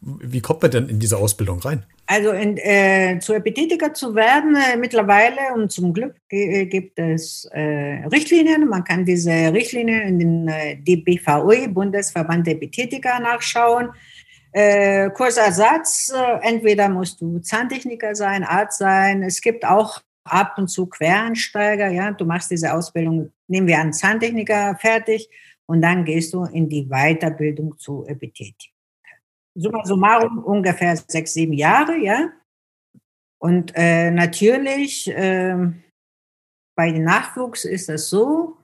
wie 0.02 0.42
kommt 0.42 0.62
man 0.62 0.72
denn 0.72 0.90
in 0.90 1.00
diese 1.00 1.18
Ausbildung 1.18 1.60
rein? 1.60 1.84
Also 2.08 2.32
in, 2.32 2.58
äh, 2.58 3.20
zu 3.20 3.34
Epithetiker 3.34 3.94
zu 3.94 4.16
werden 4.16 4.56
äh, 4.56 4.76
mittlerweile 4.78 5.54
und 5.56 5.72
zum 5.72 5.94
Glück 5.94 6.16
äh, 6.30 6.66
gibt 6.66 7.00
es 7.00 7.46
äh, 7.54 8.04
Richtlinien. 8.12 8.68
Man 8.68 8.84
kann 8.84 9.06
diese 9.06 9.32
Richtlinien 9.32 10.02
in 10.02 10.20
den 10.20 10.48
äh, 10.48 10.76
DBVE, 10.78 11.70
Bundesverband 11.70 12.48
der 12.48 12.56
Epithetiker, 12.56 13.20
nachschauen. 13.20 13.90
Äh, 14.52 15.10
kurzer 15.12 15.52
Satz, 15.52 16.12
äh, 16.14 16.48
entweder 16.48 16.90
musst 16.90 17.22
du 17.22 17.40
Zahntechniker 17.40 18.14
sein, 18.16 18.44
Arzt 18.44 18.80
sein. 18.80 19.24
Es 19.24 19.40
gibt 19.40 19.64
auch 19.64 20.02
ab 20.26 20.56
und 20.58 20.68
zu 20.68 20.88
Quereinsteiger. 20.88 21.88
Ja, 21.90 22.12
du 22.12 22.26
machst 22.26 22.52
diese 22.52 22.74
Ausbildung, 22.74 23.32
nehmen 23.48 23.68
wir 23.68 23.80
an, 23.80 23.94
Zahntechniker 23.94 24.76
fertig 24.80 25.30
und 25.72 25.82
dann 25.82 26.04
gehst 26.04 26.34
du 26.34 26.44
in 26.44 26.68
die 26.68 26.90
Weiterbildung 26.90 27.78
zu 27.78 28.06
Epithetik. 28.06 28.74
Summa 29.56 29.86
summarum 29.86 30.40
ungefähr 30.44 30.98
sechs, 30.98 31.32
sieben 31.32 31.54
Jahre, 31.54 31.96
ja. 31.98 32.30
Und 33.40 33.72
äh, 33.76 34.12
natürlich 34.12 35.08
äh, 35.08 35.56
bei 36.76 36.92
den 36.92 37.06
Nachwuchs 37.06 37.64
ist 37.64 37.88
das 37.88 38.10
so. 38.10 38.58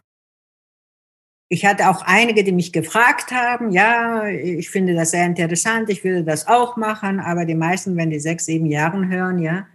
Ich 1.49 1.65
hatte 1.65 1.89
auch 1.89 2.01
einige, 2.01 2.43
die 2.43 2.51
mich 2.51 2.73
gefragt 2.73 3.31
haben, 3.31 3.71
ja, 3.71 4.27
ich 4.27 4.69
finde 4.69 4.93
das 4.93 5.11
sehr 5.11 5.25
interessant, 5.25 5.89
ich 5.89 6.03
würde 6.03 6.25
das 6.25 6.45
auch 6.45 6.75
machen, 6.75 7.21
aber 7.21 7.45
die 7.45 7.55
meisten, 7.55 7.95
wenn 7.95 8.09
die 8.09 8.19
sechs, 8.19 8.47
sieben 8.47 8.65
Jahre 8.65 9.07
hören, 9.07 9.39
ja, 9.39 9.65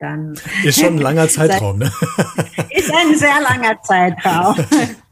dann. 0.00 0.34
Ist 0.64 0.80
schon 0.80 0.96
ein 0.96 0.98
langer 0.98 1.28
Zeitraum, 1.36 1.78
ne? 1.78 1.92
Ist 2.70 2.92
ein 2.92 3.16
sehr 3.16 3.40
langer 3.40 3.80
Zeitraum. 3.82 4.56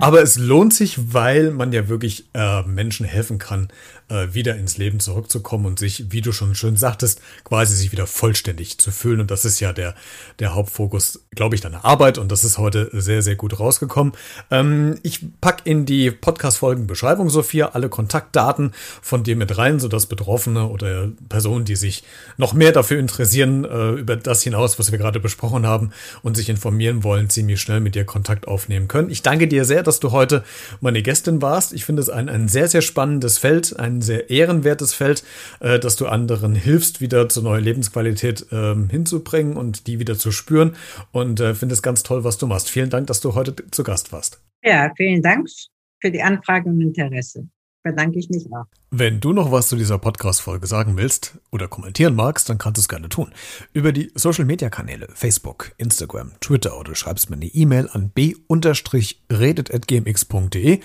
Aber 0.00 0.22
es 0.22 0.36
lohnt 0.36 0.74
sich, 0.74 1.12
weil 1.12 1.50
man 1.50 1.72
ja 1.72 1.88
wirklich 1.88 2.26
äh, 2.34 2.62
Menschen 2.62 3.06
helfen 3.06 3.38
kann, 3.38 3.68
äh, 4.08 4.34
wieder 4.34 4.56
ins 4.56 4.76
Leben 4.76 5.00
zurückzukommen 5.00 5.66
und 5.66 5.78
sich, 5.78 6.12
wie 6.12 6.20
du 6.20 6.32
schon 6.32 6.54
schön 6.54 6.76
sagtest, 6.76 7.20
quasi 7.44 7.74
sich 7.74 7.92
wieder 7.92 8.06
vollständig 8.06 8.78
zu 8.78 8.90
fühlen. 8.90 9.20
Und 9.20 9.30
das 9.30 9.44
ist 9.44 9.60
ja 9.60 9.72
der, 9.72 9.94
der 10.38 10.54
Hauptfokus, 10.54 11.24
glaube 11.30 11.54
ich, 11.54 11.60
deiner 11.60 11.84
Arbeit. 11.84 12.18
Und 12.18 12.30
das 12.30 12.44
ist 12.44 12.58
heute 12.58 12.90
sehr, 12.92 13.22
sehr 13.22 13.36
gut 13.36 13.58
rausgekommen. 13.58 14.12
Ähm, 14.50 14.98
ich 15.02 15.20
pack 15.40 15.62
in 15.64 15.86
die 15.86 16.10
Podcast-Folgen-Beschreibung, 16.10 17.30
Sophia, 17.30 17.70
alle 17.70 17.88
Kontaktdaten 17.88 18.72
von 19.02 19.24
dir 19.24 19.36
mit 19.36 19.56
rein, 19.56 19.80
sodass 19.80 20.06
Betroffene 20.06 20.68
oder 20.68 21.10
Personen, 21.28 21.64
die 21.64 21.76
sich 21.76 22.04
noch 22.36 22.52
mehr 22.52 22.72
dafür 22.72 22.98
interessieren, 22.98 23.64
äh, 23.64 23.92
über 23.92 24.16
das 24.16 24.42
hinaus, 24.42 24.78
was 24.78 24.92
wir 24.92 24.98
gerade 24.98 25.20
besprochen 25.20 25.66
haben 25.66 25.90
und 26.22 26.36
sich 26.36 26.48
informieren 26.48 27.04
wollen, 27.04 27.30
ziemlich 27.30 27.60
schnell 27.60 27.80
mit 27.80 27.94
dir 27.94 28.04
Kontakt 28.04 28.46
aufnehmen 28.48 28.88
können. 28.88 29.10
Ich 29.10 29.22
danke 29.22 29.48
dir 29.48 29.64
sehr, 29.64 29.82
dass 29.82 30.00
du 30.00 30.12
heute 30.12 30.44
meine 30.80 31.02
Gästin 31.02 31.40
warst. 31.42 31.72
Ich 31.72 31.84
finde 31.84 32.02
es 32.02 32.10
ein, 32.10 32.28
ein 32.28 32.48
sehr, 32.48 32.68
sehr 32.68 32.82
spannendes 32.82 33.38
Feld, 33.38 33.78
ein 33.78 33.93
sehr 34.00 34.30
ehrenwertes 34.30 34.94
Feld, 34.94 35.24
äh, 35.60 35.78
dass 35.78 35.96
du 35.96 36.06
anderen 36.06 36.54
hilfst, 36.54 37.00
wieder 37.00 37.28
zur 37.28 37.42
neuen 37.42 37.64
Lebensqualität 37.64 38.46
äh, 38.52 38.74
hinzubringen 38.88 39.56
und 39.56 39.86
die 39.86 39.98
wieder 39.98 40.16
zu 40.16 40.32
spüren. 40.32 40.76
Und 41.12 41.40
äh, 41.40 41.54
finde 41.54 41.74
es 41.74 41.82
ganz 41.82 42.02
toll, 42.02 42.24
was 42.24 42.38
du 42.38 42.46
machst. 42.46 42.70
Vielen 42.70 42.90
Dank, 42.90 43.06
dass 43.06 43.20
du 43.20 43.34
heute 43.34 43.54
zu 43.70 43.82
Gast 43.82 44.12
warst. 44.12 44.40
Ja, 44.62 44.90
vielen 44.96 45.22
Dank 45.22 45.48
für 46.00 46.10
die 46.10 46.22
Anfrage 46.22 46.68
und 46.68 46.80
Interesse 46.80 47.48
bedanke 47.84 48.18
ich 48.18 48.28
mich 48.30 48.46
auch. 48.52 48.66
Wenn 48.96 49.18
du 49.18 49.32
noch 49.32 49.50
was 49.50 49.66
zu 49.66 49.74
dieser 49.74 49.98
Podcast-Folge 49.98 50.68
sagen 50.68 50.96
willst 50.96 51.40
oder 51.50 51.66
kommentieren 51.66 52.14
magst, 52.14 52.48
dann 52.48 52.58
kannst 52.58 52.76
du 52.76 52.82
es 52.82 52.88
gerne 52.88 53.08
tun. 53.08 53.32
Über 53.72 53.90
die 53.90 54.12
Social-Media-Kanäle 54.14 55.08
Facebook, 55.12 55.72
Instagram, 55.78 56.30
Twitter 56.38 56.78
oder 56.78 56.94
schreibst 56.94 57.28
mir 57.28 57.34
eine 57.34 57.46
E-Mail 57.46 57.90
an 57.92 58.10
b-redet.gmx.de 58.10 60.78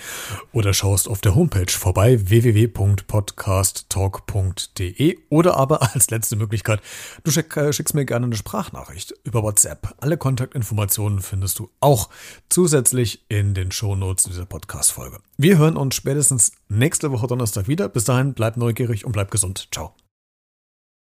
oder 0.50 0.74
schaust 0.74 1.06
auf 1.06 1.20
der 1.20 1.36
Homepage 1.36 1.70
vorbei 1.70 2.28
www.podcasttalk.de 2.28 5.18
oder 5.28 5.56
aber 5.56 5.94
als 5.94 6.10
letzte 6.10 6.34
Möglichkeit, 6.34 6.80
du 7.22 7.30
äh, 7.30 7.72
schickst 7.72 7.94
mir 7.94 8.06
gerne 8.06 8.26
eine 8.26 8.34
Sprachnachricht 8.34 9.14
über 9.22 9.44
WhatsApp. 9.44 9.94
Alle 10.00 10.16
Kontaktinformationen 10.16 11.20
findest 11.20 11.60
du 11.60 11.70
auch 11.78 12.10
zusätzlich 12.48 13.24
in 13.28 13.54
den 13.54 13.70
Shownotes 13.70 14.24
dieser 14.24 14.46
Podcast-Folge. 14.46 15.20
Wir 15.36 15.58
hören 15.58 15.76
uns 15.76 15.94
spätestens 15.94 16.50
nächste 16.68 17.12
Woche 17.12 17.28
Donnerstag 17.28 17.68
wieder. 17.68 17.88
Bis 17.88 17.99
dahin, 18.04 18.34
bleib 18.34 18.56
neugierig 18.56 19.04
und 19.04 19.12
bleib 19.12 19.30
gesund. 19.30 19.68
Ciao. 19.72 19.94